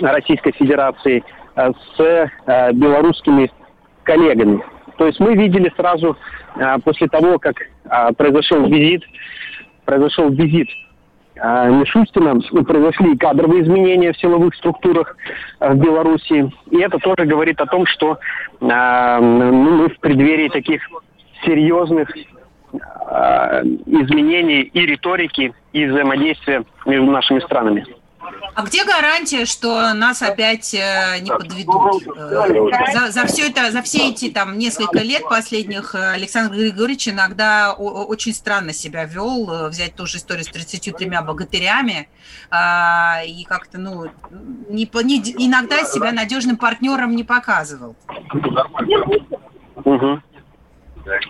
Российской 0.00 0.52
Федерации 0.52 1.22
э, 1.54 1.72
с 1.96 2.00
э, 2.00 2.72
белорусскими 2.72 3.50
коллегами. 4.02 4.62
То 4.98 5.06
есть 5.06 5.20
мы 5.20 5.34
видели 5.34 5.70
сразу 5.76 6.16
после 6.84 7.06
того, 7.08 7.38
как 7.38 7.56
произошел 8.16 8.66
визит, 8.66 9.02
произошел 9.86 10.28
визит 10.30 10.68
э, 11.36 11.70
Мишустина, 11.70 12.38
произошли 12.64 13.16
кадровые 13.16 13.62
изменения 13.62 14.12
в 14.12 14.18
силовых 14.18 14.54
структурах 14.56 15.16
э, 15.60 15.72
в 15.72 15.76
Беларуси. 15.76 16.52
И 16.70 16.78
это 16.78 16.98
тоже 16.98 17.24
говорит 17.24 17.60
о 17.60 17.66
том, 17.66 17.86
что 17.86 18.18
э, 18.60 19.18
ну, 19.20 19.52
мы 19.52 19.88
в 19.88 19.98
преддверии 20.00 20.48
таких 20.48 20.82
серьезных 21.44 22.10
э, 22.14 23.62
изменений 23.86 24.62
и 24.62 24.80
риторики, 24.86 25.54
и 25.72 25.86
взаимодействия 25.86 26.64
между 26.84 27.10
нашими 27.10 27.40
странами. 27.40 27.86
А 28.54 28.62
где 28.62 28.84
гарантия, 28.84 29.44
что 29.44 29.92
нас 29.94 30.22
опять 30.22 30.74
э, 30.74 31.18
не 31.20 31.30
подведут? 31.30 32.06
Э, 32.16 32.92
за, 32.92 33.10
за 33.10 33.26
все 33.26 33.48
это, 33.48 33.70
за 33.70 33.82
все 33.82 34.08
эти 34.10 34.30
там 34.30 34.58
несколько 34.58 35.00
лет 35.00 35.22
последних 35.28 35.94
э, 35.94 36.12
Александр 36.12 36.56
Григорьевич 36.56 37.08
иногда 37.08 37.72
очень 37.72 38.32
странно 38.32 38.72
себя 38.72 39.04
вел. 39.04 39.68
Взять 39.68 39.94
ту 39.94 40.06
же 40.06 40.18
историю 40.18 40.44
с 40.44 40.48
33 40.48 41.10
богатырями 41.26 42.08
э, 42.50 43.26
и 43.26 43.44
как-то, 43.44 43.78
ну, 43.78 44.06
не, 44.68 44.88
не, 45.04 45.18
иногда 45.46 45.84
себя 45.84 46.12
надежным 46.12 46.56
партнером 46.56 47.14
не 47.14 47.24
показывал. 47.24 47.94
Угу. 49.84 50.20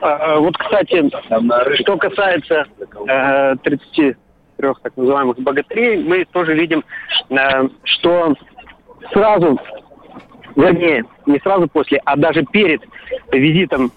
А, 0.01 0.39
вот, 0.39 0.57
кстати, 0.57 1.11
что 1.83 1.97
касается 1.97 2.67
э, 3.09 3.57
30 3.63 4.17
трех 4.57 4.81
так 4.81 4.97
называемых 4.97 5.39
богатырей, 5.39 6.03
мы 6.03 6.25
тоже 6.25 6.55
видим, 6.55 6.85
э, 7.31 7.69
что 7.85 8.35
сразу, 9.13 9.59
вернее, 10.55 11.05
не 11.27 11.39
сразу 11.41 11.69
после, 11.69 12.01
а 12.05 12.17
даже 12.17 12.45
перед 12.45 12.83
визитом 13.33 13.93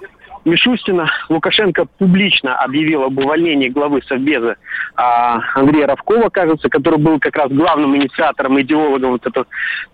Мишустина 0.46 1.12
Лукашенко 1.30 1.86
публично 1.98 2.56
объявил 2.56 3.04
об 3.04 3.18
увольнении 3.18 3.70
главы 3.70 4.02
Совбеза 4.04 4.56
а, 4.96 5.42
Андрея 5.54 5.88
Равкова, 5.88 6.30
кажется, 6.30 6.70
который 6.70 7.00
был 7.00 7.20
как 7.20 7.36
раз 7.36 7.52
главным 7.52 7.96
инициатором, 7.96 8.60
идеологом 8.62 9.12
вот 9.12 9.26
этого 9.26 9.46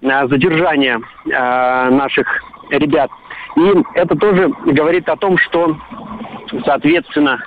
а, 0.04 0.28
задержания 0.28 1.02
а, 1.34 1.90
наших 1.90 2.28
ребят. 2.70 3.10
И 3.58 3.74
это 3.96 4.16
тоже 4.16 4.50
говорит 4.66 5.10
о 5.10 5.16
том, 5.16 5.38
что, 5.38 5.78
соответственно, 6.64 7.44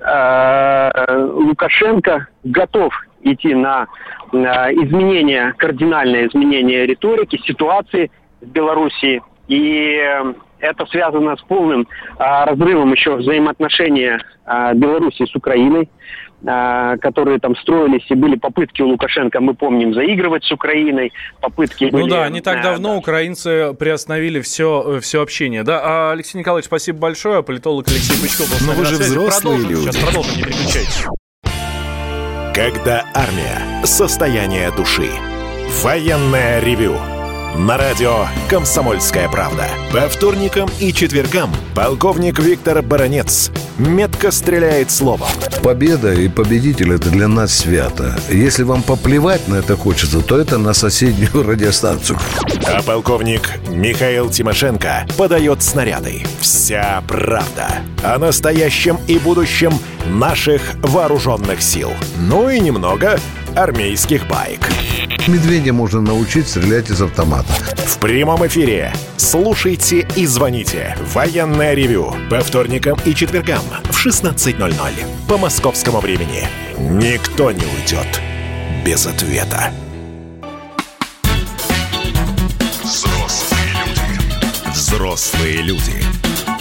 Лукашенко 0.00 2.28
готов 2.44 2.94
идти 3.22 3.54
на, 3.54 3.86
на 4.32 4.72
изменение, 4.72 5.54
кардинальное 5.56 6.28
изменение 6.28 6.86
риторики, 6.86 7.40
ситуации 7.44 8.10
в 8.40 8.46
Белоруссии. 8.46 9.22
И 9.48 10.00
это 10.60 10.86
связано 10.86 11.36
с 11.36 11.42
полным 11.42 11.86
а, 12.18 12.46
разрывом 12.46 12.92
еще 12.92 13.16
взаимоотношения 13.16 14.20
а, 14.44 14.74
Беларуси 14.74 15.24
с 15.24 15.34
Украиной, 15.34 15.88
а, 16.46 16.96
которые 16.98 17.38
там 17.38 17.56
строились, 17.56 18.04
и 18.08 18.14
были 18.14 18.36
попытки 18.36 18.82
у 18.82 18.88
Лукашенко, 18.88 19.40
мы 19.40 19.54
помним, 19.54 19.94
заигрывать 19.94 20.44
с 20.44 20.52
Украиной, 20.52 21.12
попытки 21.40 21.84
Ну 21.84 21.90
были, 21.90 22.10
да, 22.10 22.28
не 22.28 22.40
так 22.40 22.62
давно 22.62 22.90
да. 22.90 22.96
украинцы 22.96 23.74
приостановили 23.74 24.40
все, 24.40 25.00
все 25.00 25.22
общение. 25.22 25.64
Да, 25.64 25.80
а, 25.82 26.12
Алексей 26.12 26.38
Николаевич, 26.38 26.66
спасибо 26.66 26.98
большое. 26.98 27.42
Политолог 27.42 27.88
Алексей 27.88 28.14
был 28.38 28.66
Но 28.66 28.72
вы 28.72 28.84
же 28.84 28.94
взрослые 28.94 29.58
продолжим, 29.58 29.70
люди. 29.70 29.82
Сейчас 29.82 29.96
продолжим, 29.96 30.36
не 30.36 30.42
переключайтесь. 30.42 31.06
Когда 32.54 33.04
армия. 33.14 33.84
Состояние 33.84 34.70
души. 34.76 35.10
Военное 35.82 36.60
ревю 36.60 36.96
на 37.58 37.76
радио 37.76 38.26
«Комсомольская 38.48 39.28
правда». 39.28 39.66
По 39.92 40.08
вторникам 40.08 40.70
и 40.78 40.92
четвергам 40.92 41.50
полковник 41.74 42.38
Виктор 42.38 42.82
Баранец 42.82 43.50
метко 43.78 44.30
стреляет 44.30 44.90
словом. 44.90 45.28
Победа 45.62 46.12
и 46.12 46.28
победитель– 46.28 46.92
это 46.94 47.10
для 47.10 47.28
нас 47.28 47.52
свято. 47.52 48.18
Если 48.28 48.62
вам 48.62 48.82
поплевать 48.82 49.48
на 49.48 49.56
это 49.56 49.76
хочется, 49.76 50.20
то 50.20 50.38
это 50.38 50.58
на 50.58 50.74
соседнюю 50.74 51.42
радиостанцию. 51.46 52.18
А 52.66 52.82
полковник 52.82 53.50
Михаил 53.68 54.30
Тимошенко 54.30 55.06
подает 55.16 55.62
снаряды. 55.62 56.24
Вся 56.40 57.02
правда 57.06 57.68
о 58.02 58.18
настоящем 58.18 58.98
и 59.06 59.18
будущем 59.18 59.72
наших 60.06 60.62
вооруженных 60.82 61.62
сил. 61.62 61.92
Ну 62.18 62.50
и 62.50 62.60
немного 62.60 63.18
армейских 63.54 64.26
байк. 64.28 64.68
Медведя 65.26 65.72
можно 65.72 66.00
научить 66.00 66.48
стрелять 66.48 66.90
из 66.90 67.02
автомата. 67.02 67.52
В 67.76 67.98
прямом 67.98 68.46
эфире. 68.46 68.92
Слушайте 69.16 70.06
и 70.16 70.26
звоните. 70.26 70.96
Военное 71.12 71.74
ревю. 71.74 72.14
По 72.30 72.40
вторникам 72.40 72.98
и 73.04 73.14
четвергам 73.14 73.62
в 73.90 74.06
16.00. 74.06 75.28
По 75.28 75.38
московскому 75.38 76.00
времени. 76.00 76.48
Никто 76.78 77.50
не 77.50 77.64
уйдет 77.64 78.20
без 78.84 79.06
ответа. 79.06 79.72
Взрослые 82.82 83.72
люди. 83.86 84.72
Взрослые 84.72 85.62
люди. 85.62 86.04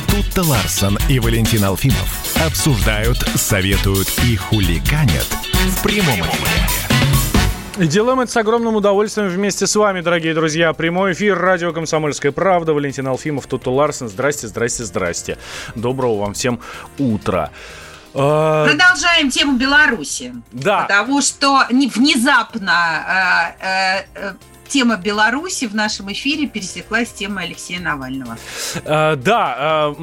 Тут-то 0.10 0.44
Ларсон 0.44 0.98
и 1.10 1.20
Валентин 1.20 1.64
Алфимов 1.64 2.36
обсуждают, 2.46 3.18
советуют 3.36 4.10
и 4.26 4.36
хулиганят 4.36 5.28
в 5.70 5.84
прямом 5.84 6.22
эфире. 6.22 6.97
И 7.80 7.86
делаем 7.86 8.20
это 8.20 8.32
с 8.32 8.38
огромным 8.38 8.76
удовольствием 8.76 9.28
вместе 9.30 9.68
с 9.68 9.76
вами, 9.76 10.02
дорогие 10.02 10.34
друзья. 10.34 10.74
Прямой 10.74 11.12
эфир, 11.14 11.38
радио 11.38 11.72
«Комсомольская 11.74 12.32
правда». 12.32 12.74
Валентин 12.74 13.08
Алфимов, 13.08 13.46
Тута 13.46 13.70
Ларсен. 13.70 14.10
Здрасте, 14.10 14.48
здрасте, 14.48 14.84
здрасте. 14.84 15.38
Доброго 15.76 16.22
вам 16.22 16.34
всем 16.34 16.60
утра. 16.98 17.52
А, 18.16 18.66
Продолжаем 18.66 19.30
тему 19.30 19.58
Беларуси. 19.60 20.34
Да. 20.52 20.84
Потому 20.84 21.22
что 21.22 21.68
внезапно 21.70 23.54
э, 23.62 24.06
э, 24.16 24.34
тема 24.68 24.98
Беларуси 24.98 25.66
в 25.66 25.76
нашем 25.76 26.12
эфире 26.12 26.48
пересеклась 26.48 27.10
с 27.10 27.14
темой 27.14 27.46
Алексея 27.46 27.80
Навального. 27.80 28.38
А, 28.86 29.16
да, 29.16 29.56
а, 29.58 29.96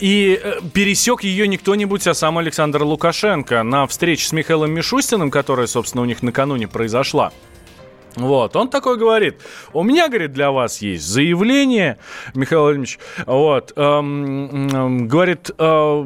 и 0.00 0.40
э, 0.42 0.60
пересек 0.72 1.22
ее 1.22 1.48
не 1.48 1.56
кто-нибудь, 1.56 2.06
а 2.06 2.14
сам 2.14 2.38
Александр 2.38 2.82
Лукашенко 2.82 3.62
на 3.62 3.86
встрече 3.86 4.28
с 4.28 4.32
Михаилом 4.32 4.72
Мишустиным, 4.72 5.30
которая, 5.30 5.66
собственно, 5.66 6.02
у 6.02 6.06
них 6.06 6.22
накануне 6.22 6.68
произошла. 6.68 7.32
Вот, 8.18 8.56
он 8.56 8.68
такой 8.68 8.96
говорит, 8.96 9.40
у 9.72 9.84
меня, 9.84 10.08
говорит, 10.08 10.32
для 10.32 10.50
вас 10.50 10.82
есть 10.82 11.04
заявление, 11.04 11.98
Михаил 12.34 12.62
Владимирович, 12.62 12.98
вот, 13.26 13.72
эм, 13.76 14.68
эм, 14.68 15.08
говорит, 15.08 15.50
э, 15.56 16.04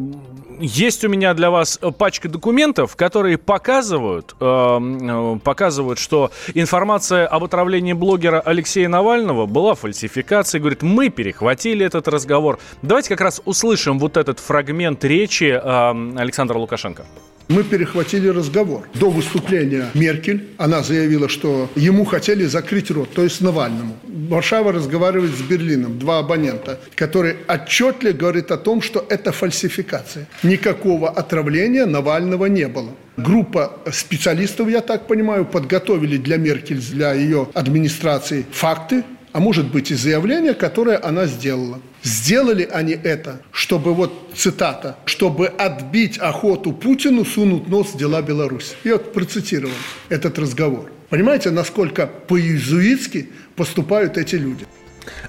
есть 0.61 1.05
у 1.05 1.09
меня 1.09 1.33
для 1.33 1.51
вас 1.51 1.81
пачка 1.97 2.29
документов, 2.29 2.97
которые 2.97 3.39
показывают, 3.39 4.35
эм, 4.41 5.37
э, 5.37 5.39
показывают, 5.41 5.99
что 5.99 6.31
информация 6.53 7.27
об 7.27 7.45
отравлении 7.45 7.95
блогера 7.95 8.41
Алексея 8.41 8.89
Навального 8.89 9.47
была 9.47 9.75
фальсификацией, 9.75 10.61
говорит, 10.61 10.83
мы 10.83 11.09
перехватили 11.09 11.87
этот 11.87 12.09
разговор. 12.09 12.59
Давайте 12.83 13.09
как 13.09 13.23
раз 13.23 13.41
услышим 13.47 13.99
вот 13.99 14.19
этот 14.19 14.39
фрагмент 14.39 15.03
речи 15.05 15.45
э, 15.45 16.19
Александра 16.19 16.59
Лукашенко 16.59 17.07
мы 17.49 17.65
перехватили 17.65 18.29
разговор. 18.29 18.89
До 18.95 19.11
выступления 19.11 19.91
Меркель, 19.95 20.49
она 20.59 20.83
заявила, 20.83 21.29
что 21.29 21.71
ему 21.77 22.05
хотели 22.05 22.45
закрыть 22.45 22.91
рот, 22.91 23.11
то 23.15 23.23
есть 23.23 23.41
Навальному. 23.41 23.97
Варшава 24.29 24.73
разговаривает 24.73 25.35
с 25.35 25.43
Берлином, 25.43 25.99
два 25.99 26.19
абонента, 26.19 26.79
которые 26.95 27.37
отчетливо 27.49 28.17
говорят 28.17 28.51
о 28.51 28.57
том, 28.57 28.83
что 28.83 29.05
это 29.09 29.33
фальсификация. 29.33 30.27
Никакого 30.43 31.11
отравления 31.11 31.87
Навального 31.87 32.47
не 32.47 32.69
было. 32.69 32.91
Группа 33.17 33.79
специалистов, 33.91 34.69
я 34.69 34.81
так 34.81 35.07
понимаю, 35.07 35.45
подготовили 35.45 36.17
для 36.17 36.39
Меркель, 36.39 36.81
для 36.81 37.13
ее 37.13 37.49
администрации 37.53 38.47
факты, 38.51 39.05
а 39.33 39.41
может 39.41 39.71
быть 39.71 39.91
и 39.91 39.95
заявление, 39.95 40.55
которое 40.55 40.99
она 41.03 41.27
сделала. 41.27 41.81
Сделали 42.03 42.69
они 42.71 42.93
это, 42.93 43.41
чтобы, 43.53 43.95
вот 43.95 44.13
цитата, 44.35 44.97
чтобы 45.05 45.47
отбить 45.47 46.19
охоту 46.19 46.73
Путину 46.73 47.25
сунуть 47.25 47.69
нос 47.69 47.95
в 47.95 47.97
дела 47.97 48.23
Беларуси. 48.23 48.75
Я 48.85 48.95
вот 48.95 49.13
процитировал 49.13 49.75
этот 50.09 50.39
разговор. 50.39 50.91
Понимаете, 51.09 51.51
насколько 51.51 52.07
по-иезуитски 52.07 53.31
поступают 53.55 54.17
эти 54.17 54.37
люди? 54.37 54.67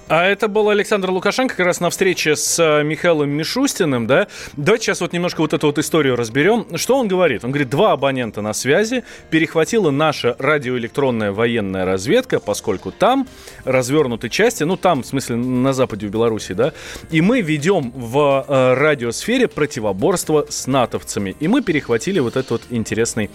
А 0.08 0.24
это 0.26 0.48
был 0.48 0.68
Александр 0.68 1.10
Лукашенко 1.10 1.56
как 1.56 1.66
раз 1.66 1.80
на 1.80 1.90
встрече 1.90 2.36
с 2.36 2.58
э, 2.58 2.82
Михаилом 2.84 3.30
Мишустиным, 3.30 4.06
да? 4.06 4.28
Давайте 4.56 4.86
сейчас 4.86 5.00
вот 5.00 5.12
немножко 5.12 5.40
вот 5.40 5.52
эту 5.52 5.66
вот 5.66 5.78
историю 5.78 6.16
разберем. 6.16 6.66
Что 6.76 6.96
он 6.96 7.08
говорит? 7.08 7.44
Он 7.44 7.50
говорит, 7.50 7.70
два 7.70 7.92
абонента 7.92 8.42
на 8.42 8.52
связи, 8.52 9.04
перехватила 9.30 9.90
наша 9.90 10.36
радиоэлектронная 10.38 11.32
военная 11.32 11.84
разведка, 11.84 12.40
поскольку 12.40 12.92
там 12.92 13.26
развернуты 13.64 14.28
части, 14.28 14.62
ну 14.64 14.76
там, 14.76 15.02
в 15.02 15.06
смысле, 15.06 15.36
на 15.36 15.72
западе 15.72 16.06
в 16.06 16.10
Беларуси, 16.10 16.52
да, 16.52 16.72
и 17.10 17.20
мы 17.20 17.40
ведем 17.40 17.90
в 17.94 18.44
э, 18.46 18.74
радиосфере 18.74 19.48
противоборство 19.48 20.46
с 20.48 20.66
натовцами. 20.66 21.36
И 21.40 21.48
мы 21.48 21.62
перехватили 21.62 22.18
вот 22.18 22.36
этот 22.36 22.50
вот 22.50 22.62
интересный 22.70 23.30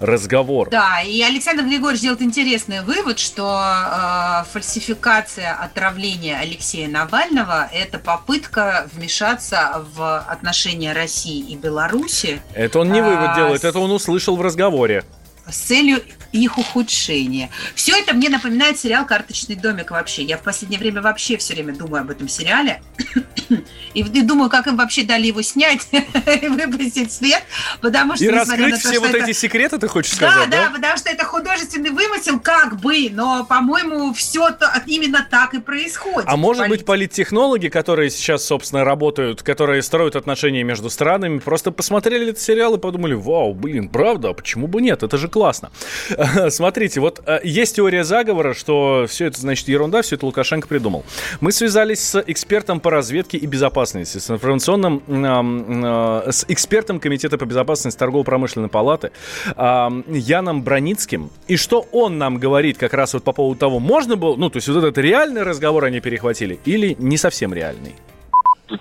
разговор. 0.00 0.68
Да, 0.70 1.00
и 1.02 1.20
Александр 1.22 1.64
Григорьевич 1.64 2.02
делает 2.02 2.22
интересный 2.22 2.82
вывод, 2.82 3.18
что 3.18 3.60
э, 3.60 4.44
фальсификация 4.50 5.52
отравления 5.52 6.38
Алексея 6.38 6.88
Навального– 6.88 7.68
это 7.72 7.98
попытка 7.98 8.88
вмешаться 8.92 9.84
в 9.94 10.18
отношения 10.20 10.92
России 10.92 11.40
и 11.40 11.56
Беларуси. 11.56 12.40
Это 12.54 12.80
он 12.80 12.90
не 12.90 13.02
вывод 13.02 13.30
а, 13.30 13.36
делает, 13.36 13.64
это 13.64 13.78
он 13.78 13.90
услышал 13.92 14.36
в 14.36 14.42
разговоре 14.42 15.04
с 15.50 15.56
целью 15.56 16.02
их 16.32 16.58
ухудшения. 16.58 17.50
Все 17.74 17.96
это 17.98 18.14
мне 18.14 18.28
напоминает 18.28 18.78
сериал 18.78 19.06
«Карточный 19.06 19.56
домик» 19.56 19.90
вообще. 19.90 20.22
Я 20.22 20.38
в 20.38 20.42
последнее 20.42 20.78
время 20.78 21.02
вообще 21.02 21.36
все 21.36 21.54
время 21.54 21.74
думаю 21.74 22.02
об 22.02 22.10
этом 22.10 22.28
сериале. 22.28 22.82
И, 23.92 24.02
и 24.02 24.22
думаю, 24.22 24.48
как 24.50 24.68
им 24.68 24.76
вообще 24.76 25.02
дали 25.02 25.26
его 25.26 25.42
снять 25.42 25.88
и 25.90 26.46
выпустить 26.46 27.10
свет. 27.10 27.42
Потому 27.80 28.14
что, 28.14 28.24
и 28.24 28.28
раскрыть 28.28 28.80
то, 28.80 28.88
все 28.88 29.00
вот 29.00 29.10
это... 29.10 29.24
эти 29.24 29.32
секреты, 29.32 29.78
ты 29.78 29.88
хочешь 29.88 30.12
сказать, 30.12 30.48
да? 30.48 30.66
Да, 30.66 30.70
потому 30.70 30.96
что 30.96 31.10
это 31.10 31.24
художественный 31.24 31.90
вымысел, 31.90 32.38
как 32.38 32.78
бы, 32.78 33.08
но, 33.10 33.44
по-моему, 33.44 34.14
все 34.14 34.52
то, 34.52 34.72
именно 34.86 35.26
так 35.28 35.54
и 35.54 35.60
происходит. 35.60 36.28
А 36.28 36.36
может 36.36 36.62
Полит... 36.62 36.70
быть, 36.78 36.86
политтехнологи, 36.86 37.66
которые 37.66 38.10
сейчас, 38.10 38.44
собственно, 38.44 38.84
работают, 38.84 39.42
которые 39.42 39.82
строят 39.82 40.14
отношения 40.14 40.62
между 40.62 40.88
странами, 40.88 41.40
просто 41.40 41.72
посмотрели 41.72 42.28
этот 42.28 42.40
сериал 42.40 42.76
и 42.76 42.78
подумали, 42.78 43.14
вау, 43.14 43.54
блин, 43.54 43.88
правда, 43.88 44.28
а 44.28 44.34
почему 44.34 44.68
бы 44.68 44.80
нет? 44.80 45.02
Это 45.02 45.16
же 45.16 45.26
классно. 45.26 45.72
Смотрите, 46.50 47.00
вот 47.00 47.20
э, 47.26 47.40
есть 47.44 47.76
теория 47.76 48.04
заговора, 48.04 48.54
что 48.54 49.06
все 49.08 49.26
это, 49.26 49.40
значит, 49.40 49.68
ерунда, 49.68 50.02
все 50.02 50.16
это 50.16 50.26
Лукашенко 50.26 50.68
придумал. 50.68 51.04
Мы 51.40 51.52
связались 51.52 52.00
с 52.00 52.22
экспертом 52.26 52.80
по 52.80 52.90
разведке 52.90 53.38
и 53.38 53.46
безопасности, 53.46 54.18
с 54.18 54.30
информационным, 54.30 55.02
э, 55.08 56.30
с 56.30 56.44
экспертом 56.48 57.00
Комитета 57.00 57.38
по 57.38 57.44
безопасности 57.44 57.98
торгово-промышленной 57.98 58.68
палаты 58.68 59.12
Яном 59.56 60.62
Броницким. 60.62 61.30
И 61.48 61.56
что 61.56 61.86
он 61.92 62.18
нам 62.18 62.38
говорит 62.38 62.78
как 62.78 62.92
раз 62.94 63.14
вот 63.14 63.24
по 63.24 63.32
поводу 63.32 63.58
того, 63.58 63.78
можно 63.78 64.16
было, 64.16 64.36
ну, 64.36 64.50
то 64.50 64.56
есть 64.58 64.68
вот 64.68 64.76
этот 64.78 64.98
реальный 64.98 65.42
разговор 65.42 65.84
они 65.84 66.00
перехватили 66.00 66.58
или 66.64 66.96
не 66.98 67.16
совсем 67.16 67.54
реальный? 67.54 67.94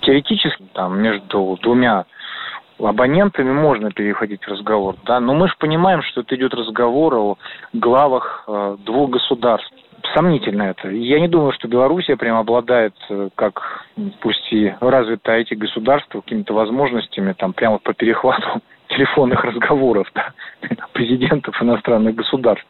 Теоретически 0.02 0.64
там 0.74 1.00
между 1.00 1.58
двумя 1.62 2.06
абонентами 2.86 3.52
можно 3.52 3.92
переходить 3.92 4.48
разговор, 4.48 4.96
да, 5.06 5.20
но 5.20 5.34
мы 5.34 5.48
же 5.48 5.56
понимаем, 5.58 6.02
что 6.02 6.22
это 6.22 6.36
идет 6.36 6.54
разговор 6.54 7.16
о 7.16 7.38
главах 7.74 8.44
э, 8.48 8.78
двух 8.86 9.12
государств. 9.12 9.72
Сомнительно 10.14 10.64
это. 10.64 10.90
Я 10.90 11.20
не 11.20 11.28
думаю, 11.28 11.52
что 11.52 11.68
Белоруссия 11.68 12.16
прям 12.16 12.38
обладает, 12.38 12.96
э, 13.10 13.30
как 13.36 13.86
пусть 14.22 14.52
и 14.52 14.74
развито 14.80 15.34
эти 15.34 15.54
государства, 15.54 16.22
какими-то 16.22 16.54
возможностями 16.54 17.34
там 17.34 17.54
прямо 17.54 17.80
по 17.80 17.94
перехвату 17.94 18.62
телефонных 18.88 19.44
разговоров 19.44 20.08
да, 20.16 20.34
президентов 20.94 21.62
иностранных 21.62 22.16
государств. 22.16 22.68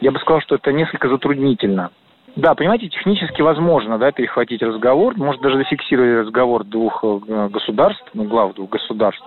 Я 0.00 0.10
бы 0.12 0.18
сказал, 0.18 0.40
что 0.42 0.56
это 0.56 0.72
несколько 0.72 1.08
затруднительно. 1.08 1.90
Да, 2.36 2.54
понимаете, 2.54 2.90
технически 2.90 3.40
возможно, 3.40 3.96
да, 3.98 4.12
перехватить 4.12 4.62
разговор, 4.62 5.16
может 5.16 5.40
даже 5.40 5.56
зафиксировать 5.56 6.26
разговор 6.26 6.64
двух 6.64 7.02
э, 7.02 7.48
государств, 7.48 8.04
ну, 8.12 8.24
глав 8.24 8.54
двух 8.54 8.68
государств. 8.68 9.24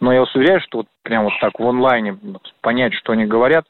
Но 0.00 0.12
я 0.12 0.20
вас 0.20 0.34
уверяю, 0.34 0.60
что 0.60 0.78
вот 0.78 0.86
прям 1.02 1.24
вот 1.24 1.32
так 1.40 1.58
в 1.58 1.66
онлайне 1.66 2.16
понять, 2.60 2.94
что 2.94 3.12
они 3.12 3.26
говорят, 3.26 3.64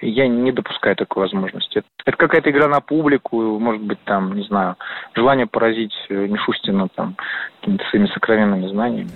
я 0.00 0.28
не 0.28 0.52
допускаю 0.52 0.96
такой 0.96 1.22
возможности. 1.22 1.78
Это, 1.78 1.88
это 2.04 2.16
какая-то 2.16 2.50
игра 2.50 2.68
на 2.68 2.80
публику, 2.80 3.58
может 3.58 3.82
быть, 3.82 3.98
там, 4.04 4.34
не 4.34 4.44
знаю, 4.44 4.76
желание 5.14 5.46
поразить 5.46 5.94
э, 6.08 6.26
Мишустина 6.26 6.88
там 6.88 7.16
какими-то 7.60 7.84
своими 7.86 8.06
сокровенными 8.06 8.68
знаниями. 8.68 9.12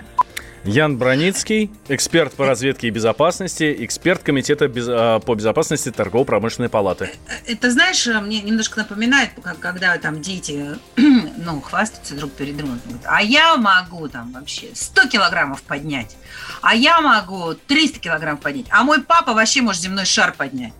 Ян 0.67 0.97
Броницкий, 0.97 1.71
эксперт 1.87 2.33
по 2.33 2.45
разведке 2.45 2.87
и 2.87 2.89
безопасности, 2.89 3.73
эксперт 3.85 4.21
Комитета 4.21 4.67
без, 4.67 4.85
а, 4.89 5.19
по 5.19 5.33
безопасности 5.33 5.91
торгово-промышленной 5.91 6.67
палаты. 6.67 7.09
Это, 7.45 7.71
знаешь, 7.71 8.05
мне 8.05 8.41
немножко 8.41 8.79
напоминает, 8.79 9.29
когда 9.61 9.97
там 9.97 10.21
дети 10.21 10.75
ну, 10.97 11.61
хвастаются 11.61 12.15
друг 12.15 12.33
перед 12.33 12.57
другом. 12.57 12.81
А 13.05 13.23
я 13.23 13.55
могу 13.55 14.09
там 14.09 14.33
вообще 14.33 14.67
100 14.73 15.07
килограммов 15.07 15.61
поднять, 15.61 16.17
а 16.61 16.75
я 16.75 16.99
могу 16.99 17.53
300 17.53 17.99
килограммов 17.99 18.41
поднять, 18.41 18.65
а 18.69 18.83
мой 18.83 19.01
папа 19.01 19.33
вообще 19.33 19.61
может 19.61 19.81
земной 19.81 20.03
шар 20.03 20.33
поднять. 20.33 20.73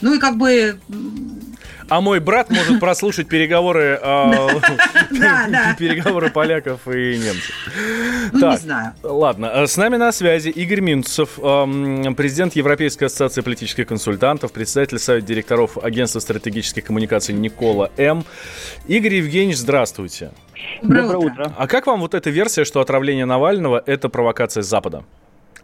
Ну 0.00 0.14
и 0.14 0.18
как 0.20 0.36
бы 0.36 0.78
а 1.88 2.00
мой 2.00 2.20
брат 2.20 2.50
может 2.50 2.80
прослушать 2.80 3.28
переговоры, 3.28 3.98
а, 4.02 4.50
переговоры 5.78 6.30
поляков 6.30 6.86
и 6.88 7.18
немцев. 7.18 7.54
Ну, 8.32 8.50
не 8.50 8.56
знаю. 8.56 8.92
Ладно, 9.02 9.50
э, 9.54 9.66
с 9.66 9.76
нами 9.76 9.96
на 9.96 10.12
связи 10.12 10.48
Игорь 10.48 10.80
Минцев, 10.80 11.34
президент 11.36 12.56
Европейской 12.56 13.04
ассоциации 13.04 13.42
политических 13.42 13.86
консультантов, 13.86 14.52
председатель 14.52 14.98
совета 14.98 15.26
директоров 15.26 15.78
Агентства 15.82 16.20
стратегических 16.20 16.84
коммуникаций 16.84 17.34
Никола 17.34 17.90
М. 17.96 18.24
Игорь 18.86 19.14
Евгеньевич, 19.14 19.58
здравствуйте. 19.58 20.32
Доброе 20.82 21.16
утро. 21.18 21.52
А 21.56 21.66
как 21.66 21.86
вам 21.86 22.00
вот 22.00 22.14
эта 22.14 22.30
версия, 22.30 22.64
что 22.64 22.80
отравление 22.80 23.24
Навального– 23.24 23.82
это 23.86 24.08
провокация 24.08 24.62
Запада? 24.62 25.04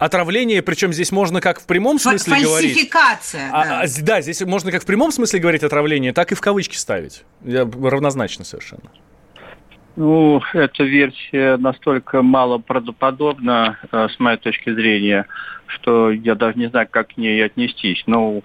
Отравление, 0.00 0.62
причем 0.62 0.94
здесь 0.94 1.12
можно 1.12 1.42
как 1.42 1.60
в 1.60 1.66
прямом 1.66 1.98
смысле 1.98 2.32
Фальсификация, 2.32 2.48
говорить. 2.48 2.72
Фальсификация. 2.72 3.50
А, 3.52 3.82
а, 3.82 3.86
да, 4.02 4.22
здесь 4.22 4.40
можно 4.40 4.72
как 4.72 4.82
в 4.82 4.86
прямом 4.86 5.12
смысле 5.12 5.40
говорить 5.40 5.62
отравление, 5.62 6.14
так 6.14 6.32
и 6.32 6.34
в 6.34 6.40
кавычки 6.40 6.74
ставить. 6.74 7.22
Я 7.44 7.68
равнозначно 7.70 8.46
совершенно. 8.46 8.90
Ну, 9.96 10.40
эта 10.54 10.84
версия 10.84 11.58
настолько 11.58 12.22
мало 12.22 12.56
правдоподобна, 12.56 13.78
э, 13.92 14.08
с 14.08 14.18
моей 14.18 14.38
точки 14.38 14.72
зрения, 14.72 15.26
что 15.66 16.10
я 16.10 16.34
даже 16.34 16.58
не 16.58 16.68
знаю, 16.68 16.88
как 16.90 17.08
к 17.08 17.16
ней 17.18 17.44
отнестись. 17.44 18.02
Но 18.06 18.40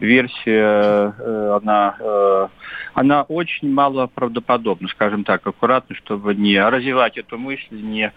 версия, 0.00 1.14
э, 1.18 1.58
она, 1.62 1.96
э, 1.98 2.48
она 2.92 3.22
очень 3.22 3.72
мало 3.72 4.08
правдоподобна, 4.08 4.88
скажем 4.88 5.24
так, 5.24 5.46
аккуратно, 5.46 5.96
чтобы 5.96 6.34
не 6.34 6.60
развивать 6.60 7.16
эту 7.16 7.38
мысль, 7.38 7.80
не 7.80 8.12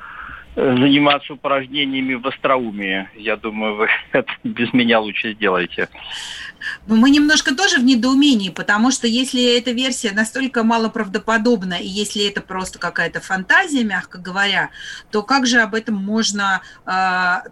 заниматься 0.55 1.33
упражнениями 1.33 2.15
в 2.15 2.27
остроумии. 2.27 3.07
Я 3.15 3.37
думаю, 3.37 3.75
вы 3.75 3.89
это 4.11 4.31
без 4.43 4.73
меня 4.73 4.99
лучше 4.99 5.33
сделаете. 5.33 5.89
Мы 6.87 7.09
немножко 7.09 7.55
тоже 7.55 7.77
в 7.77 7.83
недоумении, 7.83 8.49
потому 8.49 8.91
что 8.91 9.07
если 9.07 9.57
эта 9.57 9.71
версия 9.71 10.11
настолько 10.11 10.63
малоправдоподобна, 10.63 11.75
и 11.75 11.87
если 11.87 12.27
это 12.27 12.41
просто 12.41 12.79
какая-то 12.79 13.19
фантазия, 13.21 13.83
мягко 13.83 14.17
говоря, 14.17 14.69
то 15.11 15.23
как 15.23 15.45
же 15.45 15.59
об 15.61 15.75
этом 15.75 15.95
можно 15.95 16.61
э, 16.85 16.89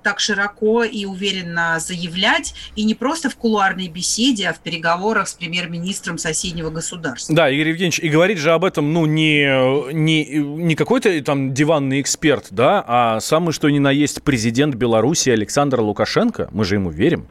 так 0.03 0.20
широко 0.20 0.84
и 0.84 1.05
уверенно 1.05 1.80
заявлять, 1.80 2.53
и 2.76 2.84
не 2.84 2.95
просто 2.95 3.30
в 3.30 3.36
кулуарной 3.36 3.88
беседе, 3.88 4.49
а 4.49 4.53
в 4.53 4.60
переговорах 4.60 5.28
с 5.28 5.34
премьер-министром 5.34 6.18
соседнего 6.18 6.70
государства? 6.70 7.36
Да, 7.36 7.49
Игорь 7.49 7.70
Евгеньевич, 7.70 7.99
и 7.99 8.10
говорит 8.10 8.38
же 8.38 8.51
об 8.51 8.66
этом, 8.66 8.93
ну, 8.93 9.05
не, 9.05 9.93
не, 9.93 10.26
не 10.26 10.76
какой-то 10.76 11.22
там 11.24 11.53
диванный 11.53 12.01
эксперт, 12.01 12.47
да, 12.51 12.84
а 12.88 13.20
самый 13.20 13.53
что 13.53 13.70
ни 13.70 13.80
на 13.80 13.91
есть 13.91 14.22
президент 14.24 14.76
Беларуси 14.76 15.30
Александр 15.30 15.82
Лукашенко. 15.82 16.49
Мы 16.51 16.66
же 16.66 16.76
ему 16.76 16.89
верим. 16.89 17.28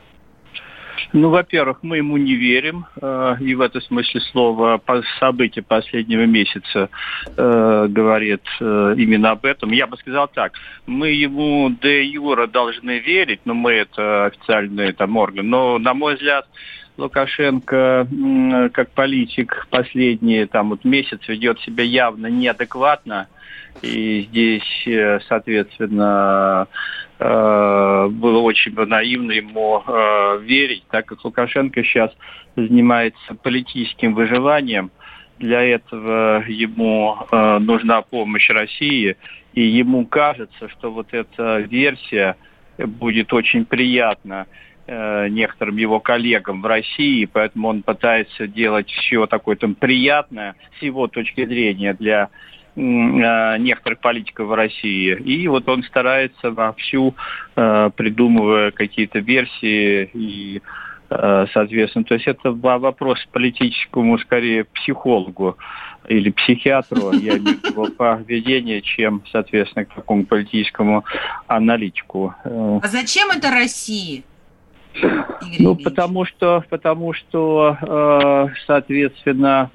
Ну, 1.13 1.31
во-первых, 1.31 1.79
мы 1.83 1.99
ему 1.99 2.19
не 2.19 2.35
верим, 2.35 2.85
э, 3.01 3.37
и 3.41 3.55
в 3.55 3.63
этом 3.63 3.81
смысле 3.81 4.21
слова 4.21 4.81
события 5.19 5.63
последнего 5.63 6.27
месяца 6.27 6.91
э, 7.35 7.87
говорит 7.89 8.43
э, 8.61 8.95
именно 8.99 9.31
об 9.31 9.47
этом. 9.47 9.71
Я 9.73 9.87
бы 9.87 9.97
сказал 9.97 10.29
так, 10.29 10.53
мы 10.87 11.09
ему 11.09 11.71
де 11.71 12.05
юра 12.05 12.47
должны 12.47 12.99
верить, 12.99 13.41
но 13.47 13.55
мы 13.55 13.73
это 13.73 14.27
официальный 14.27 14.93
там 14.93 15.17
орган, 15.17 15.49
но, 15.49 15.79
на 15.79 15.95
мой 15.95 16.17
взгляд, 16.17 16.47
Лукашенко 16.99 18.09
как 18.75 18.91
политик 18.91 19.69
последние 19.71 20.47
там 20.47 20.71
вот 20.71 20.85
месяц 20.85 21.21
ведет 21.29 21.61
себя 21.61 21.85
явно 21.85 22.27
неадекватно, 22.27 23.29
и 23.83 24.27
здесь, 24.29 24.89
соответственно, 25.29 26.67
Э, 26.67 27.08
было 27.19 28.39
очень 28.39 28.75
наивно 28.75 29.33
ему 29.33 29.83
э, 29.85 30.39
верить, 30.43 30.85
так 30.91 31.07
как 31.07 31.25
Лукашенко 31.25 31.83
сейчас 31.83 32.13
занимается 32.55 33.35
политическим 33.43 34.15
выживанием. 34.15 34.91
Для 35.39 35.63
этого 35.63 36.45
ему 36.47 37.17
э, 37.31 37.59
нужна 37.59 38.03
помощь 38.03 38.49
России, 38.51 39.17
и 39.53 39.63
ему 39.63 40.07
кажется, 40.07 40.69
что 40.69 40.93
вот 40.93 41.09
эта 41.13 41.59
версия 41.59 42.37
будет 42.79 43.33
очень 43.33 43.65
приятна 43.65 44.47
некоторым 44.87 45.77
его 45.77 46.01
коллегам 46.01 46.63
в 46.63 46.67
России, 46.67 47.29
поэтому 47.31 47.69
он 47.69 47.83
пытается 47.83 48.47
делать 48.47 48.89
все 48.89 49.27
такое 49.27 49.55
там 49.57 49.75
приятное 49.75 50.55
с 50.79 50.83
его 50.83 51.09
точки 51.09 51.45
зрения 51.45 51.93
для 51.93 52.31
Э, 52.31 52.58
некоторых 52.79 53.99
политиков 54.01 54.49
в 54.49 54.55
России. 54.55 55.15
И 55.15 55.49
вот 55.49 55.69
он 55.69 55.83
старается 55.83 56.51
вовсю, 56.51 57.15
э, 57.57 57.91
придумывая 57.97 58.71
какие-то 58.71 59.19
версии 59.19 60.11
и 60.15 60.63
э, 61.11 61.47
соответственно, 61.53 62.05
то 62.05 62.15
есть 62.15 62.27
это 62.27 62.53
вопрос 62.53 63.19
политическому, 63.33 64.19
скорее, 64.19 64.65
психологу 64.65 65.59
или 66.07 66.31
психиатру, 66.31 67.13
я 67.13 67.39
имею 67.39 67.59
в 67.59 67.65
виду 67.65 67.93
поведение, 67.97 68.81
чем, 68.81 69.23
соответственно, 69.31 69.85
к 69.85 69.95
такому 69.95 70.25
политическому 70.25 71.05
аналитику. 71.47 72.35
А 72.45 72.87
зачем 72.87 73.31
это 73.31 73.51
России? 73.51 74.23
ну, 75.61 75.77
потому 75.77 76.25
что, 76.25 76.65
потому 76.71 77.13
что, 77.13 78.51
соответственно, 78.67 79.71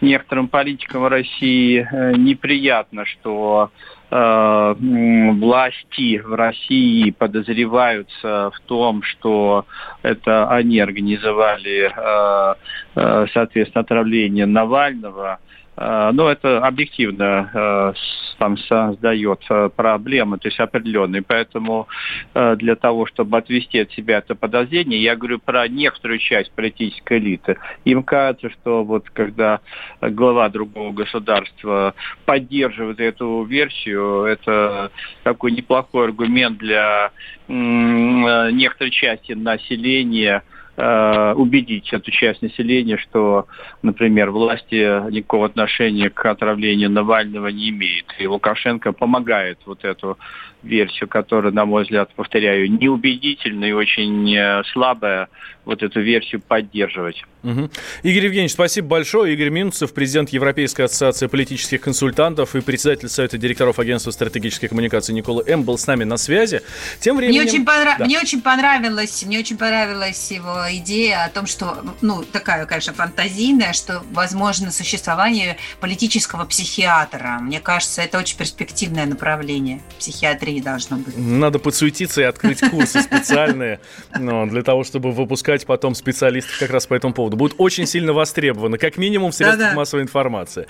некоторым 0.00 0.48
политикам 0.48 1.06
России 1.06 1.86
э, 1.90 2.12
неприятно, 2.16 3.04
что 3.04 3.70
э, 4.10 4.74
власти 4.78 6.18
в 6.18 6.34
России 6.34 7.10
подозреваются 7.10 8.50
в 8.54 8.60
том, 8.66 9.02
что 9.02 9.66
это 10.02 10.48
они 10.50 10.80
организовали, 10.80 11.92
э, 11.96 13.26
соответственно, 13.32 13.82
отравление 13.82 14.46
Навального. 14.46 15.38
Э, 15.76 16.10
но 16.12 16.30
это 16.30 16.58
объективно 16.58 17.50
э, 17.52 17.92
там 18.38 18.56
создает 18.56 19.40
э, 19.50 19.70
проблемы, 19.74 20.38
то 20.38 20.48
есть 20.48 20.58
определенные. 20.58 21.22
Поэтому 21.22 21.88
для 22.34 22.76
того, 22.76 23.06
чтобы 23.06 23.38
отвести 23.38 23.80
от 23.80 23.90
себя 23.92 24.18
это 24.18 24.34
подозрение, 24.34 25.02
я 25.02 25.16
говорю 25.16 25.38
про 25.38 25.66
некоторую 25.68 26.18
часть 26.18 26.50
политической 26.52 27.18
элиты. 27.18 27.56
Им 27.84 28.02
кажется, 28.02 28.50
что 28.50 28.84
вот 28.84 29.08
когда 29.10 29.60
глава 30.00 30.48
другого 30.48 30.92
государства 30.92 31.94
поддерживает 32.24 33.00
эту 33.00 33.44
версию, 33.44 34.24
это 34.24 34.90
такой 35.22 35.52
неплохой 35.52 36.06
аргумент 36.06 36.58
для 36.58 37.10
некоторой 37.48 38.90
части 38.90 39.32
населения, 39.32 40.42
убедить 40.76 41.92
эту 41.92 42.10
часть 42.10 42.42
населения, 42.42 42.98
что, 42.98 43.46
например, 43.82 44.30
власти 44.30 45.10
никакого 45.10 45.46
отношения 45.46 46.10
к 46.10 46.26
отравлению 46.26 46.90
Навального 46.90 47.48
не 47.48 47.70
имеет. 47.70 48.04
И 48.18 48.26
Лукашенко 48.26 48.92
помогает 48.92 49.58
вот 49.64 49.84
эту 49.84 50.18
версию, 50.66 51.08
которая, 51.08 51.52
на 51.52 51.64
мой 51.64 51.84
взгляд, 51.84 52.10
повторяю, 52.14 52.70
неубедительная 52.70 53.70
и 53.70 53.72
очень 53.72 54.34
э, 54.34 54.62
слабая, 54.72 55.28
вот 55.66 55.82
эту 55.82 56.00
версию 56.00 56.40
поддерживать. 56.40 57.22
Угу. 57.42 57.70
Игорь 58.04 58.24
Евгеньевич, 58.24 58.52
спасибо 58.52 58.88
большое. 58.88 59.34
Игорь 59.34 59.50
Минцев, 59.50 59.92
президент 59.92 60.30
Европейской 60.30 60.82
ассоциации 60.82 61.26
политических 61.26 61.80
консультантов 61.80 62.54
и 62.54 62.60
председатель 62.60 63.08
Совета 63.08 63.36
директоров 63.36 63.78
Агентства 63.78 64.12
стратегической 64.12 64.68
коммуникации 64.68 65.12
Никола 65.12 65.42
М. 65.46 65.64
был 65.64 65.76
с 65.76 65.86
нами 65.86 66.04
на 66.04 66.16
связи. 66.16 66.62
Тем 67.00 67.16
временем... 67.16 67.42
Мне 67.42 67.50
очень, 67.50 67.64
понрав... 67.64 67.98
да. 67.98 68.04
мне 68.04 68.18
очень 68.18 68.40
понравилось, 68.40 69.24
мне 69.26 69.40
очень 69.40 69.58
понравилась 69.58 70.30
его 70.30 70.66
идея 70.70 71.24
о 71.24 71.30
том, 71.30 71.46
что, 71.46 71.84
ну, 72.00 72.22
такая, 72.24 72.64
конечно, 72.66 72.92
фантазийная, 72.92 73.72
что 73.72 74.04
возможно 74.12 74.70
существование 74.70 75.56
политического 75.80 76.44
психиатра. 76.44 77.38
Мне 77.40 77.58
кажется, 77.58 78.02
это 78.02 78.18
очень 78.18 78.38
перспективное 78.38 79.06
направление 79.06 79.82
психиатрии 79.98 80.55
должно 80.60 80.96
быть. 80.96 81.16
Надо 81.16 81.58
подсуетиться 81.58 82.22
и 82.22 82.24
открыть 82.24 82.60
курсы 82.60 83.00
специальные 83.02 83.80
для 84.18 84.62
того, 84.62 84.84
чтобы 84.84 85.12
выпускать 85.12 85.66
потом 85.66 85.94
специалистов 85.94 86.58
как 86.58 86.70
раз 86.70 86.86
по 86.86 86.94
этому 86.94 87.14
поводу. 87.14 87.36
Будут 87.36 87.56
очень 87.58 87.86
сильно 87.86 88.12
востребованы, 88.12 88.78
как 88.78 88.96
минимум 88.96 89.30
в 89.30 89.34
средствах 89.34 89.74
массовой 89.74 90.02
информации. 90.02 90.66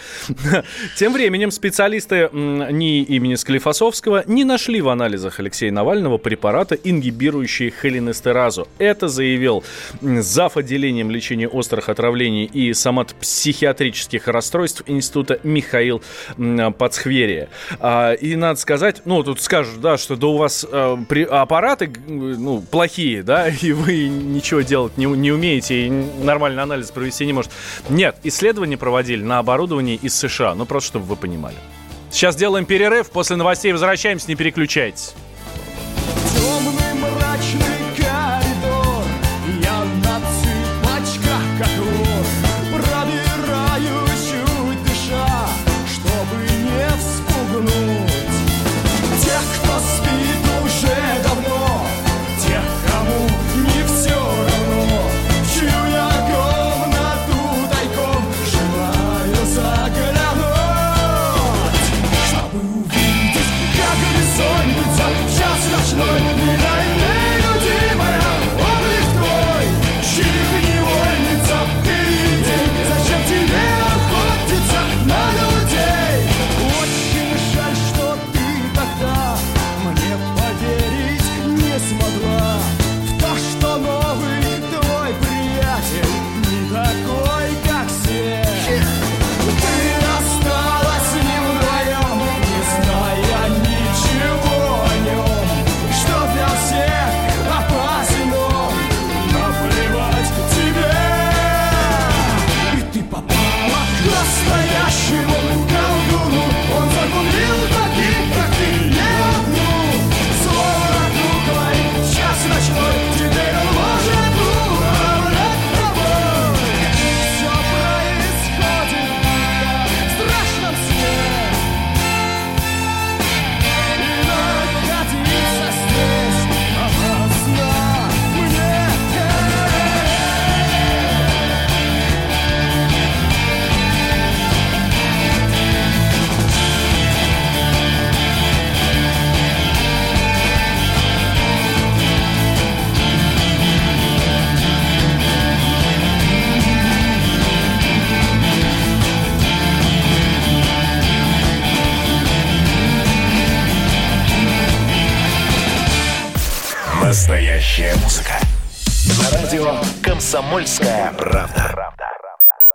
Тем 0.96 1.12
временем 1.12 1.50
специалисты 1.50 2.28
НИИ 2.32 3.04
имени 3.04 3.36
Склифосовского 3.36 4.24
не 4.26 4.44
нашли 4.44 4.80
в 4.80 4.88
анализах 4.88 5.40
Алексея 5.40 5.72
Навального 5.72 6.18
препарата, 6.18 6.74
ингибирующие 6.74 7.70
холинестеразу. 7.70 8.68
Это 8.78 9.08
заявил 9.08 9.64
зав. 10.02 10.56
отделением 10.56 11.10
лечения 11.10 11.48
острых 11.48 11.88
отравлений 11.88 12.44
и 12.44 12.72
соматопсихиатрических 12.72 14.26
расстройств 14.28 14.82
Института 14.86 15.38
Михаил 15.42 16.02
Пацхверия. 16.78 17.48
А, 17.78 18.12
и 18.12 18.36
надо 18.36 18.58
сказать, 18.58 19.02
ну, 19.04 19.22
тут 19.22 19.40
скажут, 19.40 19.75
да, 19.80 19.96
что 19.98 20.16
да 20.16 20.26
у 20.26 20.36
вас 20.36 20.66
э, 20.70 20.96
при, 21.08 21.24
аппараты 21.24 21.92
ну, 22.06 22.60
плохие, 22.60 23.22
да, 23.22 23.48
и 23.62 23.72
вы 23.72 24.08
ничего 24.08 24.60
делать 24.62 24.96
не, 24.96 25.06
не 25.06 25.32
умеете, 25.32 25.86
и 25.86 25.90
нормальный 25.90 26.62
анализ 26.62 26.90
провести 26.90 27.26
не 27.26 27.32
может. 27.32 27.50
Нет, 27.88 28.16
исследования 28.22 28.76
проводили 28.76 29.22
на 29.22 29.38
оборудовании 29.38 29.96
из 29.96 30.14
США, 30.16 30.54
ну, 30.54 30.66
просто 30.66 30.88
чтобы 30.88 31.06
вы 31.06 31.16
понимали. 31.16 31.56
Сейчас 32.10 32.36
делаем 32.36 32.64
перерыв, 32.66 33.10
после 33.10 33.36
новостей 33.36 33.72
возвращаемся, 33.72 34.28
не 34.28 34.36
переключайтесь. 34.36 35.14
Темный 36.34 36.94
мрачный 36.94 37.75